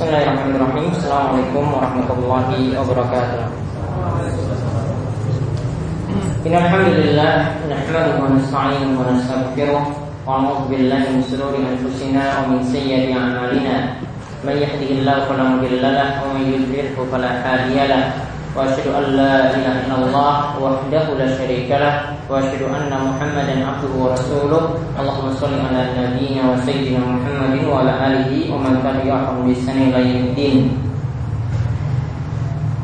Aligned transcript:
Bismillahirrahmanirrahim. 0.00 0.96
Assalamualaikum 0.96 1.76
warahmatullahi 1.76 2.72
wabarakatuh. 2.72 3.52
Innalhamdulillah 6.40 7.60
nahmaduhu 7.68 8.24
wa 8.24 8.32
nasta'inuhu 8.32 8.96
wa 8.96 9.12
nastaghfiruh 9.12 9.84
wa 10.24 10.40
na'udzu 10.40 10.72
billahi 10.72 11.04
min 11.04 11.20
shururi 11.20 11.68
anfusina 11.68 12.48
wa 12.48 12.48
min 12.48 12.64
sayyiati 12.64 13.12
a'malina. 13.12 14.00
Man 14.40 14.56
yahdihillahu 14.56 15.28
fala 15.28 15.60
mudilla 15.60 16.16
wa 16.24 16.32
man 16.32 16.48
yudlilhu 16.48 17.04
fala. 17.12 17.44
واشهد 18.55 18.87
ان 18.87 19.05
لا 19.19 19.51
اله 19.51 19.75
الا 19.83 19.95
الله 19.99 20.35
وحده 20.63 21.05
لا 21.19 21.27
شريك 21.35 21.67
له 21.67 21.95
واشهد 22.31 22.61
ان 22.63 22.87
محمدا 22.87 23.55
عبده 23.67 23.91
ورسوله 23.99 24.63
اللهم 24.99 25.27
صل 25.35 25.51
على 25.51 25.81
نبينا 25.99 26.43
وسيدنا 26.51 27.03
محمد 27.03 27.55
وعلى 27.67 27.93
اله 28.07 28.31
ومن 28.47 28.73
تبعهم 28.79 29.35
باحسان 29.43 29.77
الى 29.91 29.99
يوم 30.07 30.23
الدين 30.31 30.59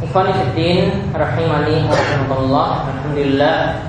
Ikhwan 0.01 0.27
Fiddin 0.33 1.07
Rahimani 1.15 1.87
Rahimahullah 1.87 2.89
Alhamdulillah 2.89 3.85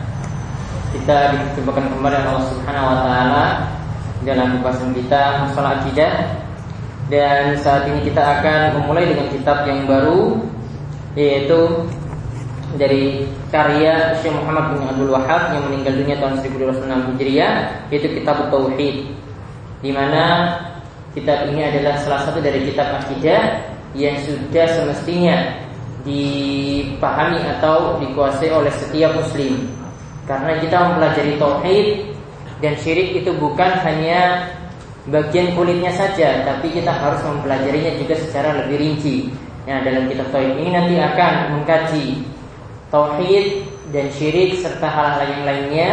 Kita 0.94 1.34
diperjumpakan 1.34 1.88
kembali 1.88 2.16
Allah 2.20 2.46
Subhanahu 2.52 2.86
Wa 2.94 2.98
Taala 3.00 3.46
Dalam 4.22 4.60
pembahasan 4.60 4.92
kita 4.92 5.48
Masalah 5.48 5.82
akidah 5.82 6.36
Dan 7.08 7.56
saat 7.58 7.90
ini 7.90 8.06
kita 8.06 8.22
akan 8.22 8.76
memulai 8.76 9.08
dengan 9.08 9.32
kitab 9.34 9.64
yang 9.66 9.88
baru 9.88 10.36
yaitu 11.17 11.89
dari 12.77 13.25
karya 13.49 14.13
Syekh 14.21 14.37
Muhammad 14.37 14.77
bin 14.77 14.85
Abdul 14.85 15.09
Wahab 15.09 15.55
yang 15.57 15.63
meninggal 15.71 15.93
dunia 15.97 16.15
tahun 16.21 16.35
1206 16.45 17.09
Hijriah 17.15 17.53
yaitu 17.89 18.07
Kitab 18.13 18.53
Tauhid. 18.53 19.17
Di 19.81 19.91
mana 19.93 20.53
kitab 21.17 21.49
ini 21.49 21.65
adalah 21.65 21.97
salah 22.01 22.21
satu 22.29 22.37
dari 22.41 22.65
kitab 22.65 23.01
akidah 23.01 23.65
yang 23.97 24.17
sudah 24.21 24.65
semestinya 24.73 25.37
dipahami 26.05 27.41
atau 27.57 27.97
dikuasai 28.01 28.53
oleh 28.53 28.73
setiap 28.73 29.17
muslim. 29.17 29.65
Karena 30.29 30.59
kita 30.61 30.77
mempelajari 30.81 31.33
tauhid 31.39 31.87
dan 32.61 32.73
syirik 32.81 33.21
itu 33.21 33.31
bukan 33.37 33.69
hanya 33.85 34.49
bagian 35.07 35.55
kulitnya 35.55 35.93
saja 35.95 36.43
tapi 36.43 36.67
kita 36.67 36.91
harus 36.91 37.23
mempelajarinya 37.23 37.95
juga 37.95 38.15
secara 38.19 38.59
lebih 38.59 38.75
rinci 38.75 39.31
Ya, 39.67 39.83
dalam 39.83 40.07
kitab 40.07 40.31
tauhid 40.31 40.63
ini 40.63 40.71
nanti 40.71 40.95
akan 40.95 41.59
mengkaji 41.59 42.23
tauhid 42.87 43.67
dan 43.91 44.07
syirik 44.15 44.55
serta 44.63 44.87
hal-hal 44.87 45.27
yang 45.27 45.43
lainnya 45.43 45.91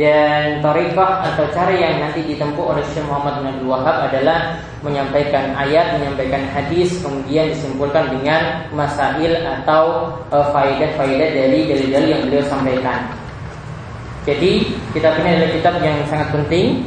dan 0.00 0.64
tarikah 0.64 1.24
atau 1.28 1.44
cara 1.52 1.72
yang 1.76 2.00
nanti 2.00 2.24
ditempuh 2.24 2.72
oleh 2.72 2.80
Syekh 2.92 3.04
Muhammad 3.04 3.40
bin 3.40 3.46
Abdul 3.52 3.68
Wahab 3.68 3.96
adalah 4.12 4.60
menyampaikan 4.84 5.56
ayat, 5.56 6.00
menyampaikan 6.00 6.44
hadis, 6.52 7.00
kemudian 7.04 7.52
disimpulkan 7.52 8.12
dengan 8.12 8.68
masail 8.72 9.44
atau 9.44 10.12
e, 10.28 10.36
faidah-faidah 10.52 11.28
dari 11.36 11.60
dalil-dalil 11.68 12.08
yang 12.12 12.22
beliau 12.28 12.44
sampaikan. 12.48 13.12
Jadi 14.24 14.72
kitab 14.96 15.20
ini 15.20 15.28
adalah 15.36 15.52
kitab 15.52 15.74
yang 15.84 15.96
sangat 16.08 16.28
penting 16.32 16.84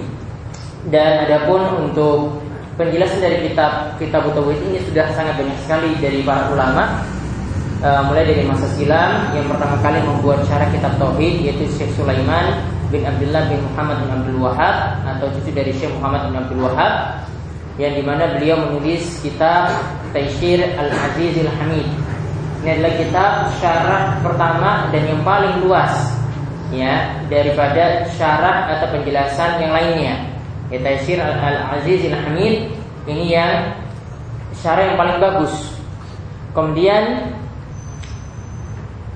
dan 0.89 1.25
adapun 1.29 1.85
untuk 1.85 2.38
penjelasan 2.79 3.19
dari 3.19 3.51
kitab 3.51 3.99
kitab 3.99 4.23
Tauhid 4.31 4.55
ini 4.71 4.79
sudah 4.87 5.11
sangat 5.11 5.35
banyak 5.35 5.57
sekali 5.67 5.91
dari 5.99 6.23
para 6.23 6.47
ulama 6.47 7.03
uh, 7.83 8.07
mulai 8.07 8.23
dari 8.23 8.47
masa 8.47 8.71
silam 8.79 9.35
yang 9.35 9.43
pertama 9.51 9.75
kali 9.83 9.99
membuat 9.99 10.47
syarah 10.47 10.71
kitab 10.71 10.95
tauhid 10.95 11.43
yaitu 11.43 11.67
Syekh 11.75 11.91
Sulaiman 11.99 12.63
bin 12.87 13.03
Abdullah 13.03 13.51
bin 13.51 13.59
Muhammad 13.67 13.99
bin 14.07 14.09
Abdul 14.15 14.39
Wahab 14.39 15.03
atau 15.03 15.27
cucu 15.35 15.51
dari 15.51 15.75
Syekh 15.75 15.91
Muhammad 15.99 16.31
bin 16.31 16.39
Abdul 16.39 16.61
Wahab 16.63 17.19
yang 17.75 17.99
di 17.99 18.03
mana 18.03 18.31
beliau 18.39 18.55
menulis 18.63 19.19
kitab 19.23 19.75
Taisir 20.15 20.59
Al-Azizil 20.75 21.47
Hamid. 21.47 21.87
Ini 22.63 22.75
adalah 22.75 22.93
kitab 22.95 23.31
syarah 23.59 24.03
pertama 24.19 24.91
dan 24.91 25.03
yang 25.03 25.21
paling 25.23 25.63
luas 25.63 25.95
ya 26.71 27.11
daripada 27.27 28.07
syarah 28.15 28.71
atau 28.71 28.87
penjelasan 28.95 29.63
yang 29.63 29.71
lainnya 29.71 30.28
ya 30.69 30.79
Taisir 30.81 31.17
Al-Aziz 31.17 32.05
Al-Hamid 32.09 32.69
ini 33.09 33.33
yang 33.33 33.73
syarah 34.53 34.93
yang 34.93 34.97
paling 34.97 35.17
bagus. 35.17 35.53
Kemudian 36.53 37.33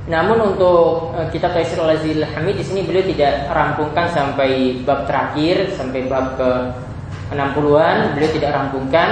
namun 0.03 0.53
untuk 0.53 1.15
uh, 1.15 1.27
kitab 1.31 1.55
Taisir 1.55 1.79
Al-Aziz 1.79 2.17
Al-Hamid 2.19 2.59
di 2.59 2.65
sini 2.65 2.81
beliau 2.83 3.05
tidak 3.07 3.47
rampungkan 3.53 4.11
sampai 4.11 4.81
bab 4.83 5.07
terakhir 5.07 5.71
sampai 5.77 6.09
bab 6.09 6.35
ke 6.35 6.49
60-an, 7.33 8.13
beliau 8.13 8.31
tidak 8.33 8.51
rampungkan. 8.53 9.09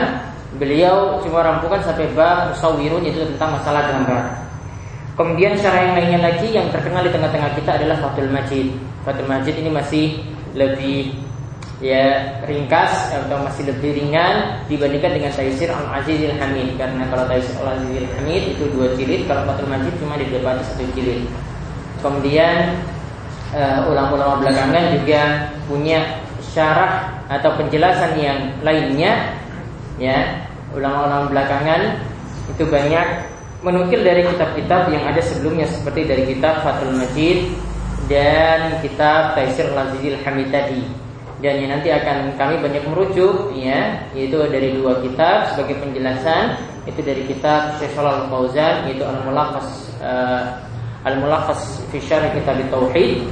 Beliau 0.51 1.15
cuma 1.23 1.47
rampungkan 1.47 1.79
sampai 1.79 2.11
bab 2.11 2.51
musawirun 2.51 3.07
yaitu 3.07 3.23
tentang 3.23 3.55
masalah 3.55 3.87
gambar. 3.87 4.23
Kemudian 5.15 5.55
syarah 5.55 5.79
yang 5.79 5.95
lainnya 5.95 6.19
lagi 6.27 6.47
yang 6.51 6.67
terkenal 6.73 7.07
di 7.07 7.11
tengah-tengah 7.13 7.51
kita 7.55 7.71
adalah 7.79 7.95
Fathul 8.03 8.31
Majid. 8.31 8.67
Fathul 9.07 9.29
Majid 9.31 9.55
ini 9.63 9.71
masih 9.71 10.05
lebih 10.51 11.15
ya 11.81 12.37
ringkas 12.45 13.09
atau 13.09 13.41
masih 13.41 13.73
lebih 13.73 13.97
ringan 13.97 14.61
dibandingkan 14.69 15.17
dengan 15.17 15.33
Taisir 15.33 15.73
Al-Azizil 15.73 16.37
Hamid. 16.37 16.77
Karena 16.77 17.09
kalau 17.09 17.25
Taisir 17.25 17.57
Al-Azizil 17.57 18.05
Hamid 18.21 18.43
itu 18.55 18.63
dua 18.69 18.93
jilid 18.93 19.25
kalau 19.25 19.49
Fathul 19.49 19.67
Majid 19.67 19.93
cuma 19.97 20.15
didapati 20.15 20.61
satu 20.61 20.85
jilid. 20.93 21.25
Kemudian 22.05 22.77
uh, 23.57 23.89
ulama-ulama 23.89 24.45
belakangan 24.45 24.83
juga 24.93 25.21
punya 25.65 26.21
syarah 26.53 27.17
atau 27.27 27.49
penjelasan 27.57 28.13
yang 28.21 28.39
lainnya 28.61 29.33
ya. 29.97 30.47
Ulama-ulama 30.71 31.27
belakangan 31.27 31.99
itu 32.47 32.63
banyak 32.63 33.27
menukil 33.59 34.07
dari 34.07 34.23
kitab-kitab 34.23 34.87
yang 34.87 35.03
ada 35.03 35.19
sebelumnya 35.19 35.67
seperti 35.67 36.07
dari 36.07 36.23
kitab 36.29 36.63
Fathul 36.63 36.95
Majid 36.95 37.51
dan 38.07 38.79
kitab 38.79 39.35
Taisir 39.35 39.67
Al-Azizil 39.73 40.15
Hamid 40.23 40.47
tadi 40.47 41.10
dan 41.41 41.57
yang 41.57 41.73
nanti 41.73 41.89
akan 41.89 42.37
kami 42.37 42.61
banyak 42.61 42.85
merujuk 42.85 43.49
ya 43.57 44.05
yaitu 44.13 44.37
dari 44.45 44.77
dua 44.77 45.01
kitab 45.01 45.49
sebagai 45.53 45.81
penjelasan. 45.81 46.61
Itu 46.85 47.01
dari 47.05 47.25
kitab 47.29 47.77
Syekh 47.77 47.93
Shalal 47.93 48.29
Fauzan 48.29 48.89
yaitu 48.89 49.05
Al-Mulaqqas 49.05 49.67
uh, 50.01 50.61
Al-Mulaqqas 51.05 51.81
fi 51.89 51.97
Syarh 51.97 52.29
Kitab 52.37 52.61
Tauhid. 52.69 53.25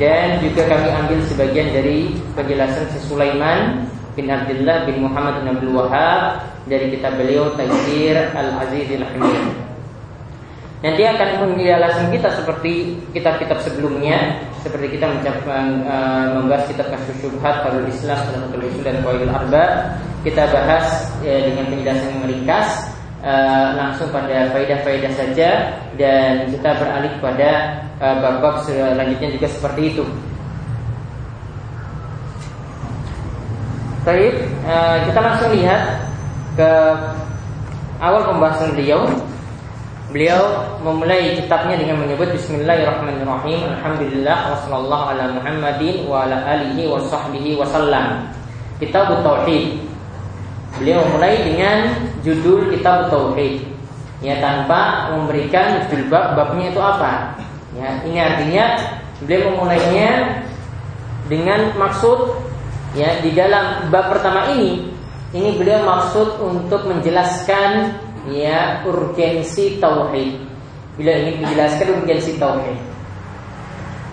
Dan 0.00 0.40
juga 0.40 0.64
kami 0.64 0.88
ambil 0.88 1.20
sebagian 1.28 1.68
dari 1.76 2.16
penjelasan 2.32 2.88
Syekh 2.96 3.04
Sulaiman 3.12 3.84
bin 4.16 4.32
Abdullah 4.32 4.88
bin 4.88 5.04
Muhammad 5.04 5.44
bin 5.44 5.46
Abdul 5.56 5.72
Wahab 5.76 6.48
dari 6.68 6.92
kitab 6.92 7.16
beliau 7.20 7.52
Taisir 7.56 8.16
Al-Aziz 8.32 8.88
Al-Hamid 10.82 10.98
Nanti 10.98 11.06
akan 11.06 11.54
penjelasan 11.54 12.10
kita 12.10 12.28
seperti 12.34 12.98
kitab-kitab 13.14 13.62
sebelumnya, 13.62 14.18
seperti 14.66 14.98
kita 14.98 15.14
mencapai 15.14 15.78
uh, 15.86 16.42
membahas 16.42 16.66
kitab 16.66 16.90
Kasus 16.90 17.22
Syubhat, 17.22 17.62
Falul 17.62 17.86
Islam, 17.86 18.18
Salatul 18.18 18.66
Usul 18.66 18.82
dan 18.82 18.98
Qaidul 19.06 19.30
Arba. 19.30 19.94
Kita 20.26 20.42
bahas 20.50 21.06
uh, 21.22 21.40
dengan 21.46 21.70
penjelasan 21.70 22.08
yang 22.10 22.20
meringkas, 22.26 22.68
uh, 23.22 23.78
langsung 23.78 24.10
pada 24.10 24.50
faidah-faidah 24.50 25.12
saja 25.14 25.50
dan 25.94 26.50
kita 26.50 26.74
beralih 26.74 27.14
pada 27.22 27.50
uh, 28.02 28.16
bab-bab 28.18 28.66
selanjutnya 28.66 29.38
juga 29.38 29.46
seperti 29.54 29.82
itu. 29.94 30.04
Baik, 34.02 34.34
uh, 34.66 34.98
kita 35.06 35.20
langsung 35.22 35.54
lihat 35.54 36.10
ke 36.58 36.70
awal 38.02 38.34
pembahasan 38.34 38.74
beliau 38.74 39.06
Beliau 40.12 40.76
memulai 40.84 41.40
kitabnya 41.40 41.72
dengan 41.80 42.04
menyebut 42.04 42.36
Bismillahirrahmanirrahim 42.36 43.64
Alhamdulillah 43.80 44.52
Wassallallahu 44.52 45.04
ala 45.08 45.40
Muhammadin 45.40 46.04
Wa 46.04 46.28
ala 46.28 46.36
alihi 46.52 46.84
wa 46.84 47.00
sahbihi 47.00 47.56
wa 47.56 47.64
sallam. 47.64 48.28
Kitab 48.76 49.08
Tauhid. 49.08 49.80
Beliau 50.76 51.00
memulai 51.08 51.40
dengan 51.40 51.96
judul 52.20 52.68
Kitab 52.76 53.08
Tauhid. 53.08 53.64
Ya 54.20 54.36
tanpa 54.36 55.08
memberikan 55.16 55.80
judul 55.88 56.12
bab 56.12 56.36
Babnya 56.36 56.68
itu 56.68 56.80
apa? 56.84 57.32
Ya 57.72 58.04
ini 58.04 58.20
artinya 58.20 58.64
Beliau 59.24 59.48
memulainya 59.48 60.44
Dengan 61.24 61.72
maksud 61.80 62.36
Ya 62.92 63.16
di 63.24 63.32
dalam 63.32 63.88
bab 63.88 64.12
pertama 64.12 64.52
ini 64.52 64.92
Ini 65.32 65.56
beliau 65.56 65.80
maksud 65.88 66.36
untuk 66.36 66.84
menjelaskan 66.84 67.96
ya 68.30 68.86
urgensi 68.86 69.82
tauhid. 69.82 70.38
Bila 71.00 71.10
ingin 71.18 71.42
menjelaskan 71.42 71.88
urgensi 72.02 72.36
tauhid. 72.36 72.78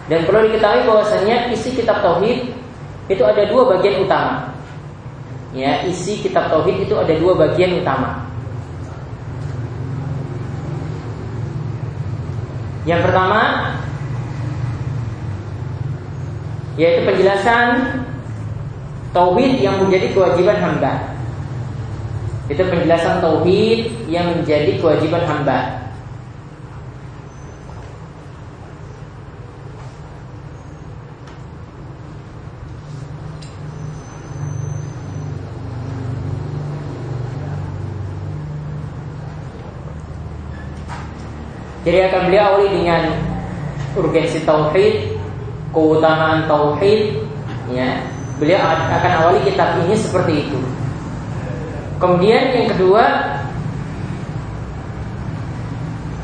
Dan 0.09 0.25
perlu 0.25 0.49
diketahui 0.49 0.89
bahwasanya 0.89 1.53
isi 1.53 1.77
kitab 1.77 2.01
tauhid 2.01 2.49
itu 3.09 3.23
ada 3.25 3.45
dua 3.45 3.77
bagian 3.77 4.01
utama. 4.01 4.53
Ya, 5.53 5.85
isi 5.85 6.21
kitab 6.21 6.49
tauhid 6.49 6.89
itu 6.89 6.93
ada 6.97 7.13
dua 7.13 7.37
bagian 7.37 7.77
utama. 7.77 8.25
Yang 12.89 13.01
pertama 13.05 13.41
yaitu 16.79 17.03
penjelasan 17.03 18.01
tauhid 19.11 19.59
yang 19.59 19.77
menjadi 19.83 20.15
kewajiban 20.15 20.57
hamba. 20.57 21.08
Itu 22.49 22.65
penjelasan 22.65 23.21
tauhid 23.21 24.09
yang 24.09 24.33
menjadi 24.33 24.81
kewajiban 24.81 25.21
hamba. 25.29 25.85
Jadi 41.85 42.05
akan 42.05 42.21
beliau 42.29 42.43
awali 42.53 42.67
dengan 42.69 43.01
urgensi 43.97 44.45
tauhid, 44.45 45.15
keutamaan 45.73 46.45
tauhid, 46.49 47.17
ya. 47.73 48.03
Beliau 48.37 48.61
akan 48.89 49.11
awali 49.25 49.39
kitab 49.45 49.85
ini 49.85 49.97
seperti 49.97 50.49
itu. 50.49 50.78
Kemudian 51.99 52.55
yang 52.55 52.71
kedua, 52.71 53.03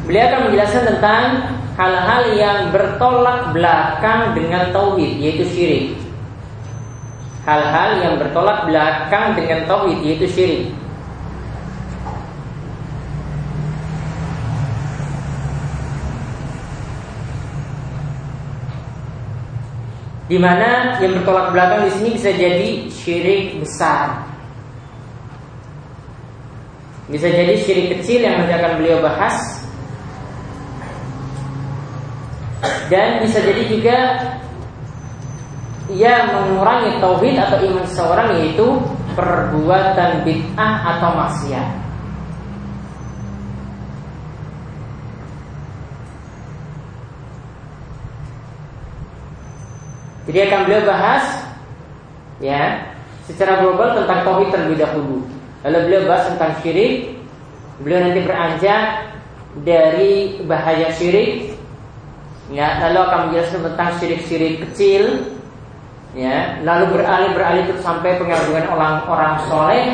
beliau 0.07 0.25
akan 0.31 0.42
menjelaskan 0.48 0.83
tentang 0.88 1.24
hal-hal 1.75 2.22
yang 2.31 2.57
bertolak 2.72 3.51
belakang 3.51 4.31
dengan 4.31 4.72
tauhid, 4.72 5.19
yaitu 5.19 5.44
syirik. 5.51 6.00
Hal-hal 7.44 8.00
yang 8.00 8.16
bertolak 8.16 8.63
belakang 8.72 9.36
dengan 9.36 9.68
tauhid, 9.68 10.00
yaitu 10.00 10.27
syirik. 10.31 10.72
di 20.25 20.42
mana 20.42 20.98
yang 20.98 21.22
bertolak 21.22 21.54
belakang 21.54 21.86
di 21.86 21.92
sini 21.94 22.10
bisa 22.18 22.33
jadi 22.33 22.89
syirik 22.89 23.62
besar. 23.62 24.35
Bisa 27.06 27.30
jadi 27.30 27.54
syirik 27.62 28.00
kecil 28.00 28.25
yang 28.25 28.42
nanti 28.42 28.54
akan 28.57 28.81
beliau 28.81 28.98
bahas 28.98 29.62
dan 32.90 33.22
bisa 33.22 33.42
jadi 33.42 33.63
juga 33.69 33.98
ia 35.94 36.34
mengurangi 36.34 36.98
tauhid 36.98 37.38
atau 37.38 37.57
iman 37.62 37.86
seseorang 37.86 38.28
yaitu 38.42 38.68
perbuatan 39.13 40.25
bid'ah 40.25 40.98
atau 40.98 41.10
maksiat. 41.13 41.69
Jadi 50.25 50.40
akan 50.42 50.60
beliau 50.66 50.84
bahas 50.90 51.25
ya 52.42 52.81
secara 53.30 53.62
global 53.62 53.94
tentang 53.94 54.25
tauhid 54.25 54.50
terlebih 54.50 54.81
dahulu. 54.81 55.22
Lalu 55.63 55.78
beliau 55.88 56.02
bahas 56.10 56.28
tentang 56.34 56.52
syirik. 56.60 57.16
Beliau 57.80 58.00
nanti 58.04 58.19
beranjak 58.25 58.84
dari 59.63 60.42
bahaya 60.44 60.92
syirik. 60.98 61.56
Ya, 62.52 62.78
lalu 62.88 63.00
akan 63.02 63.19
menjelaskan 63.30 63.62
tentang 63.72 63.90
syirik-syirik 63.98 64.56
kecil. 64.68 65.04
Ya, 66.16 66.60
lalu 66.63 67.00
beralih 67.00 67.31
beralih 67.36 67.63
terus 67.68 67.84
sampai 67.84 68.19
pengagungan 68.19 68.68
orang-orang 68.72 69.34
soleh. 69.48 69.88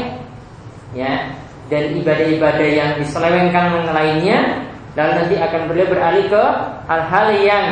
Ya, 0.91 1.31
dan 1.71 1.95
ibadah-ibadah 1.95 2.67
yang 2.67 2.91
diselewengkan 2.99 3.87
lainnya. 3.95 4.67
Lalu 4.99 5.11
nanti 5.23 5.35
akan 5.39 5.61
beliau 5.71 5.87
beralih 5.87 6.25
ke 6.27 6.43
hal-hal 6.91 7.27
yang 7.39 7.65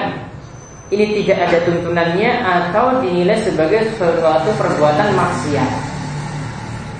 ini 0.89 1.21
tidak 1.21 1.51
ada 1.51 1.57
tuntunannya 1.67 2.31
atau 2.41 3.03
dinilai 3.03 3.37
sebagai 3.43 3.91
suatu 3.99 4.49
perbuatan 4.55 5.13
maksiat. 5.13 5.88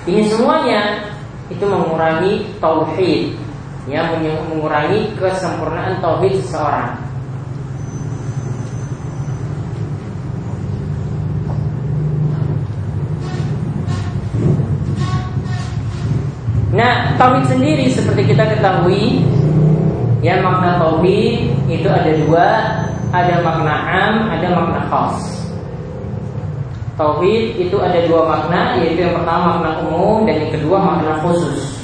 Ini 0.08 0.32
semuanya 0.32 1.12
itu 1.52 1.60
mengurangi 1.66 2.56
tauhid, 2.56 3.36
ya 3.84 4.00
mengurangi 4.48 5.12
kesempurnaan 5.20 6.00
tauhid 6.00 6.40
seseorang. 6.40 6.96
Nah, 16.70 17.18
tauhid 17.20 17.44
sendiri 17.50 17.92
seperti 17.92 18.32
kita 18.32 18.56
ketahui, 18.56 19.20
ya 20.24 20.40
makna 20.40 20.80
tauhid 20.80 21.50
itu 21.68 21.88
ada 21.92 22.12
dua, 22.24 22.48
ada 23.12 23.36
makna 23.44 23.74
am, 23.84 24.14
ada 24.32 24.48
makna 24.48 24.80
khas. 24.88 25.39
Tauhid 26.98 27.56
itu 27.58 27.76
ada 27.78 27.98
dua 28.08 28.26
makna, 28.26 28.80
yaitu 28.82 29.06
yang 29.06 29.16
pertama 29.18 29.58
makna 29.58 29.70
umum 29.88 30.26
dan 30.26 30.36
yang 30.42 30.52
kedua 30.52 30.78
makna 30.78 31.20
khusus. 31.22 31.80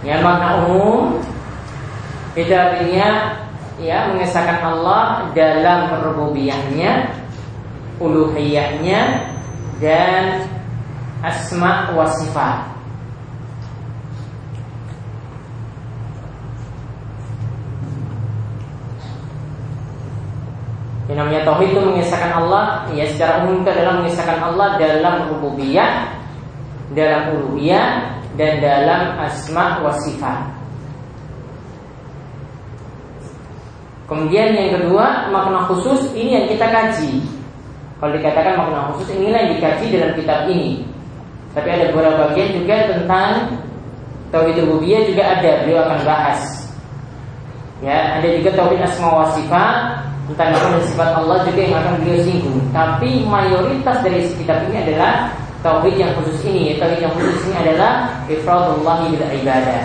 Yang 0.00 0.20
makna 0.24 0.48
umum 0.64 1.20
itu 2.32 2.50
artinya 2.56 3.36
ya 3.78 4.08
mengesahkan 4.10 4.58
Allah 4.64 5.28
dalam 5.36 5.92
rububiyahnya, 6.00 7.14
uluhiyahnya 8.00 9.00
dan 9.78 10.48
asma 11.20 11.92
wa 11.92 12.08
sifat. 12.08 12.69
Yang 21.10 21.26
namanya 21.26 21.42
tauhid 21.42 21.74
itu 21.74 21.82
mengisahkan 21.82 22.30
Allah 22.38 22.86
ya 22.94 23.02
secara 23.10 23.42
umum 23.42 23.66
itu 23.66 23.70
adalah 23.74 23.98
mengisahkan 23.98 24.38
Allah 24.46 24.78
dalam 24.78 25.14
rububiyah, 25.34 26.06
dalam 26.94 27.34
uluhiyah 27.34 28.14
dan 28.38 28.62
dalam 28.62 29.18
asma 29.18 29.82
wa 29.82 29.90
sifat. 30.06 30.38
Kemudian 34.06 34.54
yang 34.54 34.78
kedua 34.78 35.34
makna 35.34 35.66
khusus 35.66 36.14
ini 36.14 36.38
yang 36.38 36.46
kita 36.46 36.70
kaji. 36.70 37.26
Kalau 37.98 38.14
dikatakan 38.14 38.54
makna 38.54 38.94
khusus 38.94 39.10
inilah 39.10 39.50
yang 39.50 39.58
dikaji 39.58 39.90
dalam 39.90 40.14
kitab 40.14 40.46
ini. 40.46 40.86
Tapi 41.58 41.74
ada 41.74 41.90
beberapa 41.90 42.30
bagian 42.30 42.54
juga 42.54 42.86
tentang 42.86 43.58
tauhid 44.30 44.62
rububiyah 44.62 45.10
juga 45.10 45.26
ada, 45.26 45.66
beliau 45.66 45.82
akan 45.90 46.00
bahas. 46.06 46.70
Ya, 47.82 48.22
ada 48.22 48.30
juga 48.30 48.54
tauhid 48.54 48.78
asma 48.78 49.10
wa 49.10 49.26
sifat 49.34 50.06
nama 50.36 50.78
dan 50.78 50.82
sifat 50.86 51.10
Allah 51.16 51.42
juga 51.48 51.60
yang 51.64 51.76
akan 51.80 51.94
beliau 52.02 52.18
singgung. 52.22 52.60
Tapi 52.70 53.10
mayoritas 53.26 53.96
dari 54.04 54.30
kitab 54.38 54.68
ini 54.70 54.76
adalah 54.86 55.34
tauhid 55.66 55.94
yang 55.98 56.12
khusus 56.20 56.38
ini. 56.46 56.78
Tauhid 56.78 57.00
yang 57.02 57.14
khusus 57.18 57.38
ini 57.50 57.56
adalah 57.58 57.92
ifradullah 58.30 59.10
bil 59.10 59.24
ibadah. 59.42 59.82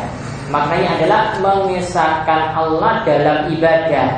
Maknanya 0.54 0.90
adalah 1.02 1.22
mengesahkan 1.42 2.42
Allah 2.54 3.02
dalam 3.02 3.50
ibadah. 3.50 4.10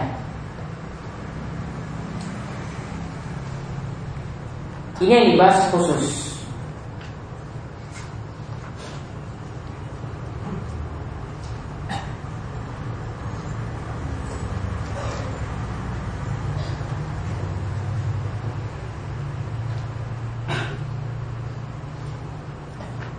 Ini 5.00 5.13
yang 5.13 5.27
dibahas 5.38 5.69
khusus. 5.72 6.26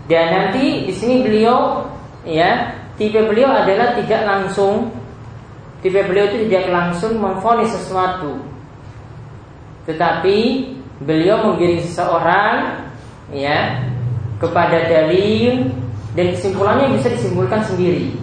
Dan 0.08 0.24
nanti 0.32 0.88
di 0.88 0.92
sini 0.96 1.20
beliau 1.20 1.84
ya 2.24 2.72
tipe 2.96 3.20
beliau 3.28 3.52
adalah 3.52 3.92
tidak 3.92 4.24
langsung 4.24 4.88
tipe 5.84 6.00
beliau 6.00 6.32
itu 6.32 6.48
tidak 6.48 6.72
langsung 6.72 7.20
memfonis 7.20 7.70
sesuatu, 7.76 8.40
tetapi 9.84 10.66
beliau 11.04 11.46
menggiring 11.46 11.84
seseorang 11.84 12.82
ya 13.30 13.84
kepada 14.40 14.88
dalil 14.88 15.70
dan 16.16 16.34
kesimpulannya 16.34 16.98
bisa 16.98 17.12
disimpulkan 17.12 17.62
sendiri. 17.62 18.16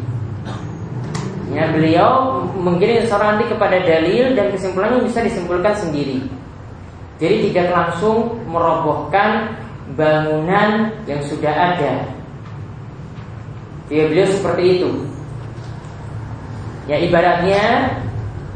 Ya, 1.56 1.72
beliau 1.72 2.44
menggiring 2.60 3.08
seseorang 3.08 3.38
nanti 3.38 3.48
kepada 3.48 3.78
dalil 3.80 4.36
dan 4.36 4.52
kesimpulannya 4.52 5.08
bisa 5.08 5.24
disimpulkan 5.24 5.72
sendiri. 5.78 6.20
Jadi 7.16 7.48
tidak 7.48 7.72
langsung 7.72 8.44
merobohkan 8.52 9.56
bangunan 9.94 10.90
yang 11.06 11.22
sudah 11.30 11.54
ada. 11.54 12.10
Ya 13.94 14.10
beliau 14.10 14.26
seperti 14.26 14.82
itu. 14.82 14.90
Ya 16.90 16.98
ibaratnya 16.98 17.94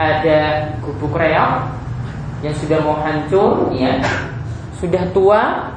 ada 0.02 0.40
gubuk 0.82 1.14
reok 1.14 1.70
yang 2.42 2.56
sudah 2.56 2.80
mau 2.82 2.98
hancur 3.04 3.68
ya 3.76 4.00
sudah 4.80 5.04
tua 5.12 5.76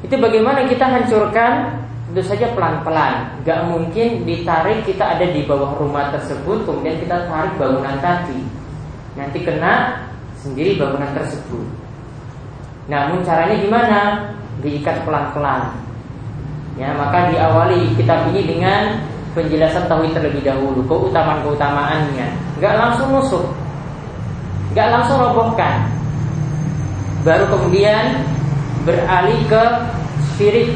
itu 0.00 0.16
bagaimana 0.16 0.64
kita 0.64 0.88
hancurkan 0.88 1.76
tentu 2.08 2.24
saja 2.24 2.56
pelan-pelan 2.56 3.36
gak 3.44 3.68
mungkin 3.68 4.24
ditarik 4.24 4.88
kita 4.88 5.12
ada 5.12 5.28
di 5.28 5.44
bawah 5.44 5.76
rumah 5.76 6.08
tersebut 6.08 6.64
kemudian 6.64 6.96
kita 7.04 7.28
tarik 7.28 7.52
bangunan 7.60 8.00
tadi 8.00 8.40
nanti 9.12 9.44
kena 9.44 10.08
sendiri 10.40 10.80
bangunan 10.80 11.12
tersebut. 11.12 11.64
Namun 12.88 13.22
caranya 13.22 13.56
gimana? 13.60 14.00
Diikat 14.60 15.08
pelan-pelan. 15.08 15.72
Ya, 16.76 16.96
maka 16.96 17.28
diawali 17.32 17.92
kitab 17.96 18.28
ini 18.32 18.46
dengan 18.46 19.00
penjelasan 19.36 19.86
tauhid 19.86 20.16
terlebih 20.16 20.42
dahulu, 20.42 20.80
keutamaan-keutamaannya. 20.88 22.28
Enggak 22.58 22.74
langsung 22.76 23.08
musuh. 23.14 23.44
Enggak 24.72 24.88
langsung 24.94 25.16
robohkan. 25.20 25.88
Baru 27.20 27.44
kemudian 27.52 28.24
beralih 28.88 29.40
ke 29.44 29.62
syirik. 30.36 30.70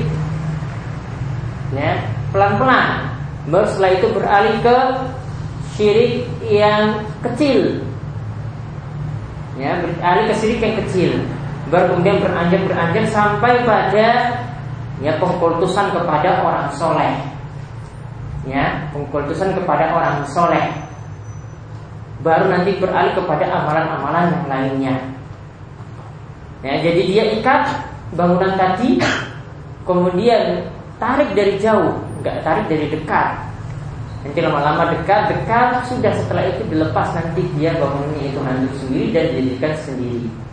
Ya, 1.73 2.05
pelan-pelan. 2.31 3.17
Baru 3.49 3.67
setelah 3.69 3.93
itu 3.97 4.07
beralih 4.13 4.57
ke 4.61 4.77
syirik 5.75 6.13
yang 6.47 7.01
kecil. 7.25 7.81
Ya, 9.57 9.79
beralih 9.81 10.25
ke 10.31 10.35
syirik 10.37 10.61
yang 10.61 10.77
kecil. 10.85 11.13
Baru 11.75 11.99
kemudian 11.99 12.23
beranjak-beranjak 12.23 13.11
sampai 13.11 13.67
pada 13.67 14.09
ya 15.03 15.19
pengkultusan 15.19 15.91
kepada 15.91 16.47
orang 16.47 16.71
soleh. 16.71 17.19
Ya, 18.47 18.87
pengkultusan 18.95 19.59
kepada 19.59 19.91
orang 19.91 20.23
soleh. 20.31 20.71
Baru 22.23 22.47
nanti 22.47 22.79
beralih 22.79 23.11
kepada 23.19 23.51
amalan-amalan 23.51 24.27
yang 24.31 24.47
lainnya. 24.47 24.95
Ya, 26.63 26.79
jadi 26.79 27.03
dia 27.11 27.25
ikat 27.43 27.67
bangunan 28.15 28.55
tadi, 28.55 29.03
kemudian 29.83 30.71
tarik 31.03 31.35
dari 31.35 31.59
jauh, 31.59 31.99
nggak 32.23 32.39
tarik 32.47 32.71
dari 32.71 32.87
dekat. 32.87 33.35
Nanti 34.23 34.39
lama-lama 34.39 34.95
dekat, 34.95 35.27
dekat 35.27 35.91
sudah 35.91 36.15
setelah 36.23 36.47
itu 36.55 36.63
dilepas 36.71 37.19
nanti 37.19 37.43
dia 37.59 37.75
bangunnya 37.83 38.31
itu 38.31 38.39
hancur 38.47 38.73
sendiri 38.79 39.07
dan 39.11 39.25
dijadikan 39.35 39.75
sendiri. 39.83 40.44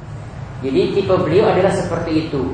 Jadi 0.62 0.82
tipe 0.94 1.13
beliau 1.13 1.50
adalah 1.50 1.74
seperti 1.74 2.30
itu. 2.30 2.53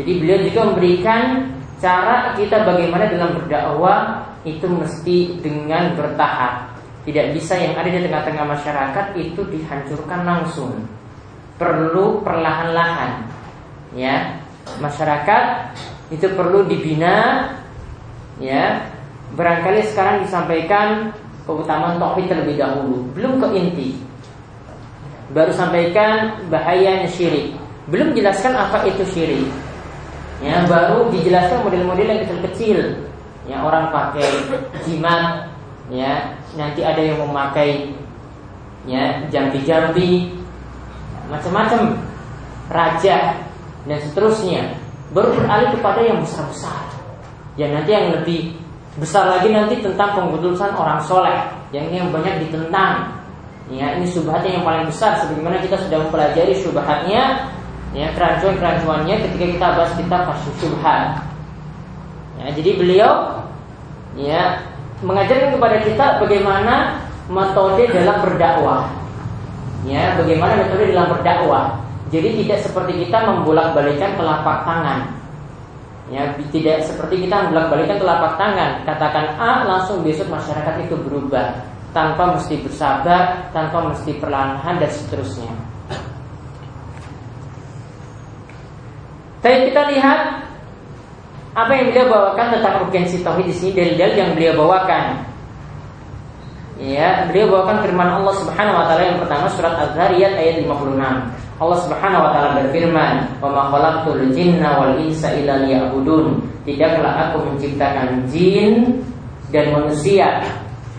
Jadi 0.00 0.12
beliau 0.16 0.38
juga 0.48 0.60
memberikan 0.72 1.52
cara 1.80 2.32
kita 2.36 2.64
bagaimana 2.64 3.08
dalam 3.12 3.36
berdakwah 3.36 4.24
itu 4.48 4.64
mesti 4.64 5.40
dengan 5.44 5.96
bertahap. 5.96 6.72
Tidak 7.04 7.32
bisa 7.36 7.56
yang 7.56 7.76
ada 7.76 7.88
di 7.88 8.08
tengah-tengah 8.08 8.44
masyarakat 8.44 9.06
itu 9.16 9.40
dihancurkan 9.48 10.20
langsung. 10.24 10.84
Perlu 11.60 12.24
perlahan-lahan. 12.24 13.28
Ya, 13.92 14.40
masyarakat 14.78 15.74
itu 16.10 16.26
perlu 16.34 16.66
dibina 16.66 17.48
ya 18.42 18.86
barangkali 19.34 19.86
sekarang 19.94 20.26
disampaikan 20.26 21.14
keutamaan 21.46 22.02
tauhid 22.02 22.26
terlebih 22.26 22.58
dahulu 22.58 23.06
belum 23.14 23.38
ke 23.38 23.46
inti 23.54 23.88
baru 25.30 25.52
sampaikan 25.54 26.38
bahayanya 26.50 27.06
syirik 27.10 27.54
belum 27.90 28.14
jelaskan 28.14 28.54
apa 28.54 28.86
itu 28.86 29.02
syirik 29.08 29.46
ya 30.40 30.64
baru 30.66 31.10
dijelaskan 31.12 31.66
model-model 31.66 32.06
yang 32.06 32.20
kecil-kecil 32.26 32.78
ya 33.46 33.56
orang 33.62 33.90
pakai 33.90 34.26
jimat 34.86 35.50
ya 35.90 36.34
nanti 36.54 36.80
ada 36.82 37.02
yang 37.02 37.18
memakai 37.22 37.92
ya 38.88 39.26
jambi-jambi 39.28 40.32
macam-macam 41.30 41.98
raja 42.70 43.38
dan 43.86 43.98
seterusnya 44.02 44.78
baru 45.10 45.34
beralih 45.34 45.70
kepada 45.74 46.00
yang 46.02 46.18
besar-besar. 46.22 46.86
Yang 47.58 47.70
nanti 47.76 47.90
yang 47.90 48.06
lebih 48.14 48.40
besar 48.98 49.26
lagi 49.26 49.50
nanti 49.50 49.78
tentang 49.82 50.18
pengkudusan 50.18 50.74
orang 50.74 51.02
soleh 51.02 51.38
yang 51.74 51.86
yang 51.90 52.06
banyak 52.14 52.46
ditentang. 52.46 53.19
Ya, 53.70 53.94
ini 53.94 54.06
subhatnya 54.10 54.58
yang 54.58 54.66
paling 54.66 54.90
besar 54.90 55.22
sebagaimana 55.22 55.62
kita 55.62 55.78
sudah 55.78 56.02
mempelajari 56.02 56.58
subhatnya 56.58 57.54
ya 57.94 58.10
kerancuan-kerancuannya 58.18 59.14
ketika 59.30 59.46
kita 59.46 59.66
bahas 59.78 59.92
kita 59.94 60.16
kasus 60.26 60.54
subhat. 60.58 61.22
Ya, 62.42 62.50
jadi 62.50 62.70
beliau 62.74 63.12
ya 64.18 64.58
mengajarkan 65.06 65.54
kepada 65.54 65.76
kita 65.86 66.06
bagaimana 66.18 66.74
metode 67.30 67.86
dalam 67.94 68.18
berdakwah. 68.26 68.90
Ya, 69.86 70.18
bagaimana 70.18 70.66
metode 70.66 70.90
dalam 70.90 71.14
berdakwah. 71.14 71.78
Jadi 72.10 72.42
tidak 72.42 72.66
seperti 72.66 73.06
kita 73.06 73.22
membolak-balikan 73.22 74.18
telapak 74.18 74.66
tangan. 74.66 75.14
Ya, 76.10 76.34
tidak 76.50 76.82
seperti 76.90 77.22
kita 77.22 77.46
membolak-balikan 77.46 78.02
telapak 78.02 78.34
tangan. 78.34 78.82
Katakan 78.82 79.38
A, 79.38 79.62
langsung 79.62 80.02
besok 80.02 80.26
masyarakat 80.26 80.90
itu 80.90 80.98
berubah 81.06 81.69
tanpa 81.90 82.38
mesti 82.38 82.62
bersabar, 82.62 83.50
tanpa 83.50 83.90
mesti 83.90 84.14
perlahan 84.18 84.78
dan 84.78 84.90
seterusnya. 84.90 85.50
Tapi 89.40 89.72
kita 89.72 89.88
lihat 89.96 90.20
apa 91.56 91.72
yang 91.74 91.86
beliau 91.90 92.06
bawakan 92.12 92.46
tentang 92.54 92.74
urgensi 92.86 93.16
tauhid 93.24 93.50
di 93.50 93.54
sini 93.56 93.70
dalil-dalil 93.74 94.16
yang 94.16 94.30
beliau 94.36 94.52
bawakan. 94.62 95.26
Ya, 96.80 97.28
beliau 97.28 97.52
bawakan 97.52 97.84
firman 97.84 98.08
Allah 98.08 98.34
Subhanahu 98.40 98.78
wa 98.80 98.84
taala 98.88 99.04
yang 99.04 99.18
pertama 99.20 99.46
surat 99.52 99.74
Az-Zariyat 99.76 100.32
ayat 100.32 100.64
56. 100.64 100.96
Allah 101.60 101.78
Subhanahu 101.84 102.24
wa 102.24 102.30
taala 102.32 102.50
berfirman, 102.56 103.12
"Wa 103.36 103.48
ma 103.52 103.62
khalaqtul 103.68 104.32
jinna 104.32 104.80
wal 104.80 104.96
insa 104.96 105.28
illa 105.36 105.60
liya'budun." 105.60 106.40
Tidaklah 106.64 107.12
aku 107.28 107.52
menciptakan 107.52 108.24
jin 108.32 109.04
dan 109.52 109.76
manusia 109.76 110.40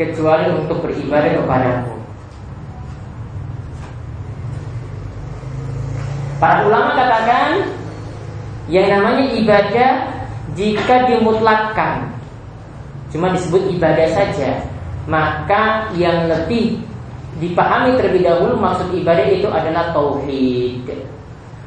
kecuali 0.02 0.50
untuk 0.50 0.82
beribadah 0.82 1.32
kepadaku. 1.38 1.94
Para 6.42 6.66
ulama 6.66 6.98
katakan 6.98 7.70
yang 8.66 8.90
namanya 8.90 9.30
ibadah 9.38 9.92
jika 10.58 11.06
dimutlakkan 11.06 12.10
cuma 13.14 13.30
disebut 13.30 13.70
ibadah 13.78 14.10
saja, 14.10 14.66
maka 15.06 15.94
yang 15.94 16.26
lebih 16.26 16.82
dipahami 17.38 17.94
terlebih 18.00 18.26
dahulu 18.26 18.58
maksud 18.58 18.90
ibadah 18.98 19.28
itu 19.30 19.46
adalah 19.54 19.94
tauhid. 19.94 20.90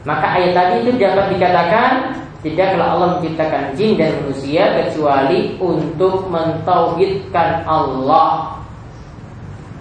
Maka 0.02 0.26
ayat 0.36 0.52
tadi 0.52 0.74
itu 0.84 0.90
dapat 0.98 1.32
dikatakan 1.38 2.23
tidaklah 2.44 2.86
Allah 2.92 3.08
menciptakan 3.16 3.72
jin 3.72 3.96
dan 3.96 4.20
manusia 4.20 4.84
kecuali 4.84 5.56
untuk 5.56 6.28
mentauhidkan 6.28 7.64
Allah. 7.64 8.60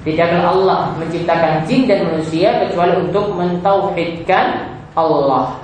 Tidaklah 0.07 0.43
Allah 0.55 0.79
menciptakan 0.95 1.67
jin 1.67 1.91
dan 1.91 2.07
manusia 2.07 2.63
kecuali 2.63 3.03
untuk 3.03 3.35
mentauhidkan 3.35 4.79
Allah. 4.95 5.59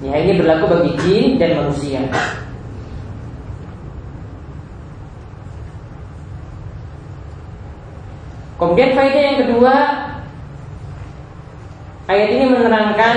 Ya, 0.02 0.18
ini 0.18 0.34
berlaku 0.42 0.66
bagi 0.68 0.92
jin 1.06 1.26
dan 1.38 1.62
manusia. 1.62 2.02
Kemudian 8.62 8.94
faedah 8.94 9.24
yang 9.26 9.38
kedua 9.42 9.76
Ayat 12.06 12.30
ini 12.30 12.46
menerangkan 12.46 13.16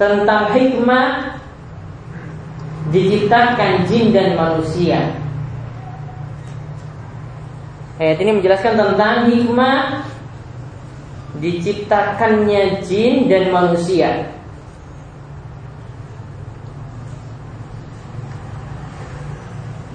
Tentang 0.00 0.56
hikmah 0.56 1.36
Diciptakan 2.92 3.86
jin 3.86 4.10
dan 4.10 4.34
manusia. 4.34 5.16
Ayat 7.96 8.18
ini 8.20 8.36
menjelaskan 8.36 8.74
tentang 8.74 9.30
hikmah 9.30 10.02
Diciptakannya 11.38 12.84
jin 12.84 13.30
dan 13.30 13.48
manusia. 13.54 14.34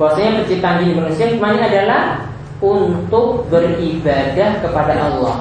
Bahwasanya 0.01 0.41
penciptaan 0.41 0.77
jin 0.81 0.87
dan 0.95 0.99
manusia 1.05 1.25
hikmahnya 1.29 1.63
adalah 1.69 2.26
untuk 2.57 3.45
beribadah 3.53 4.65
kepada 4.65 4.93
Allah. 4.97 5.37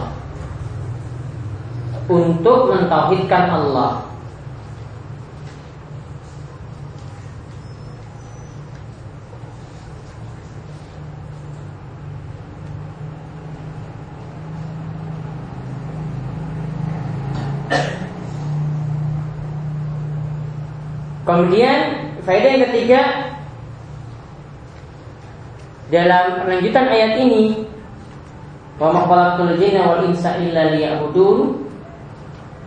Untuk 2.07 2.71
mentauhidkan 2.71 3.51
Allah. 3.51 4.07
Kemudian 21.27 21.79
faedah 22.23 22.51
yang 22.55 22.65
ketiga 22.71 23.25
dalam 25.93 26.43
lanjutan 26.47 26.87
ayat 26.90 27.12
ini 27.23 27.66
wa 28.76 28.90
ma 28.93 29.07
khalaqtul 29.07 29.55
jinna 29.57 29.87
wal 29.87 30.02
insa 30.07 30.37
illa 30.43 30.75
liya'budun 30.75 31.62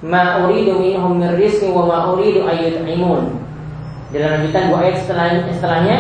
ma 0.07 0.47
uridu 0.47 0.79
minhum 0.79 1.19
min 1.19 1.35
rizqin 1.35 1.75
wa 1.75 1.83
ma 1.85 1.97
uridu 2.15 2.47
ayyut'imun 2.47 3.39
dalam 4.09 4.41
lanjutan 4.41 4.73
dua 4.73 4.77
ayat 4.89 4.95
setelahnya, 5.05 5.39
setelahnya 5.53 5.97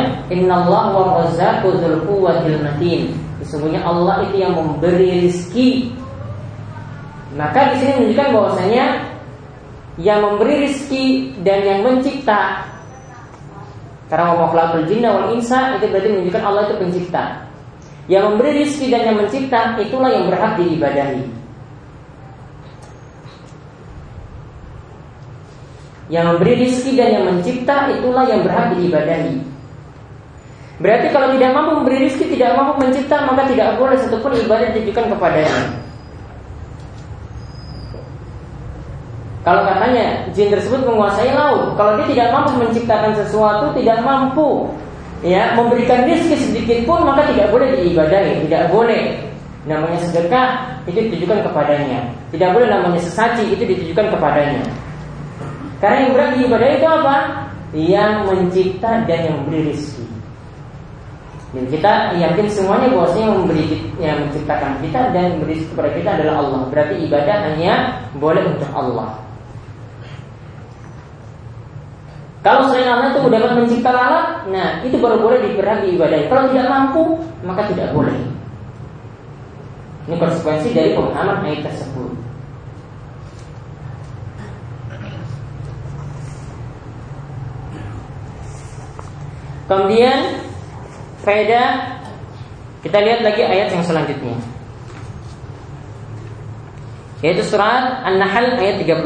Allah 0.49 0.83
wa 0.97 1.21
razzaqu 1.21 1.77
dzul 1.77 2.09
quwwatil 2.09 2.57
matin. 2.65 3.13
Sesungguhnya 3.45 3.85
Allah 3.85 4.25
itu 4.25 4.41
yang 4.41 4.57
memberi 4.57 5.29
rizki. 5.29 5.93
Maka 7.37 7.77
di 7.77 7.85
sini 7.85 7.91
menunjukkan 8.01 8.29
bahwasanya 8.33 8.85
yang 10.01 10.25
memberi 10.25 10.65
rizki 10.65 11.37
dan 11.45 11.61
yang 11.61 11.79
mencipta. 11.85 12.65
Karena 14.09 14.33
wa 14.33 14.49
makhlukul 14.49 14.89
jinna 14.89 15.09
wal 15.13 15.37
insa 15.37 15.77
itu 15.77 15.85
berarti 15.85 16.09
menunjukkan 16.09 16.43
Allah 16.43 16.61
itu 16.65 16.75
pencipta. 16.81 17.23
Yang 18.09 18.23
memberi 18.25 18.51
rizki 18.65 18.85
dan 18.89 19.01
yang 19.05 19.17
mencipta 19.21 19.77
itulah 19.77 20.09
yang 20.09 20.25
berhak 20.25 20.57
diibadahi. 20.57 21.23
Yang 26.09 26.25
memberi 26.25 26.53
rizki 26.65 26.97
dan 26.97 27.09
yang 27.21 27.25
mencipta 27.29 27.93
itulah 27.93 28.25
yang 28.25 28.41
berhak 28.41 28.73
diibadahi. 28.73 29.45
Berarti 30.79 31.07
kalau 31.11 31.35
tidak 31.35 31.51
mampu 31.53 31.71
memberi 31.83 32.07
rizki, 32.07 32.25
tidak 32.33 32.55
mampu 32.55 32.81
mencipta, 32.81 33.27
maka 33.27 33.51
tidak 33.51 33.75
boleh 33.75 33.99
satupun 33.99 34.31
ibadah 34.31 34.71
ditujukan 34.71 35.11
kepadanya. 35.11 35.59
Kalau 39.43 39.61
katanya 39.67 40.18
jin 40.39 40.47
tersebut 40.55 40.87
menguasai 40.87 41.35
laut, 41.35 41.75
kalau 41.75 41.99
dia 41.99 42.07
tidak 42.15 42.31
mampu 42.31 42.51
menciptakan 42.63 43.11
sesuatu, 43.19 43.75
tidak 43.75 43.99
mampu 44.07 44.71
ya 45.19 45.51
memberikan 45.59 46.07
rizki 46.07 46.39
sedikit 46.39 46.87
pun, 46.87 47.03
maka 47.03 47.27
tidak 47.27 47.51
boleh 47.51 47.75
diibadahi, 47.75 48.47
tidak 48.47 48.71
boleh. 48.71 49.19
Namanya 49.67 49.99
sedekah 49.99 50.47
itu 50.87 51.11
ditujukan 51.11 51.43
kepadanya. 51.43 52.07
Tidak 52.31 52.49
boleh 52.55 52.71
namanya 52.71 53.03
sesaji 53.03 53.51
itu 53.51 53.67
ditujukan 53.67 54.15
kepadanya. 54.15 54.63
Karena 55.83 56.07
yang 56.07 56.11
berat 56.15 56.29
di 56.31 56.39
ibadah 56.47 56.69
itu 56.71 56.87
apa? 56.87 57.15
Yang 57.75 58.13
mencipta 58.23 58.91
dan 59.03 59.19
yang 59.27 59.35
memberi 59.43 59.75
rezeki. 59.75 60.05
Dan 61.49 61.65
kita 61.67 61.93
yakin 62.15 62.47
semuanya 62.47 62.87
bahwasanya 62.93 63.25
yang 63.25 63.35
memberi 63.41 63.65
yang 63.99 64.17
menciptakan 64.23 64.71
kita 64.85 65.01
dan 65.11 65.25
memberi 65.37 65.59
kepada 65.67 65.89
kita 65.91 66.09
adalah 66.15 66.35
Allah. 66.39 66.61
Berarti 66.71 66.95
ibadah 67.03 67.35
hanya 67.51 67.73
boleh 68.15 68.43
untuk 68.55 68.69
Allah. 68.71 69.28
Kalau 72.49 72.65
selain 72.65 72.89
Allah 72.89 73.13
itu 73.13 73.29
dapat 73.29 73.51
mencipta 73.61 73.93
alat, 73.93 74.49
nah 74.49 74.81
itu 74.81 74.97
baru 74.97 75.21
boleh 75.21 75.37
diberi 75.37 75.93
ibadah. 75.93 76.17
Kalau 76.25 76.49
tidak 76.49 76.65
mampu, 76.65 77.21
maka 77.45 77.69
tidak 77.69 77.93
boleh. 77.93 78.17
Ini 80.09 80.17
konsekuensi 80.17 80.73
dari 80.73 80.97
pemahaman 80.97 81.45
ayat 81.45 81.69
tersebut. 81.69 82.09
Kemudian 89.69 90.41
faedah 91.21 92.01
kita 92.81 92.97
lihat 92.97 93.21
lagi 93.29 93.45
ayat 93.45 93.77
yang 93.77 93.85
selanjutnya. 93.85 94.33
Yaitu 97.21 97.45
surat 97.45 98.01
An-Nahl 98.09 98.57
ayat 98.57 98.81
36. 98.81 99.05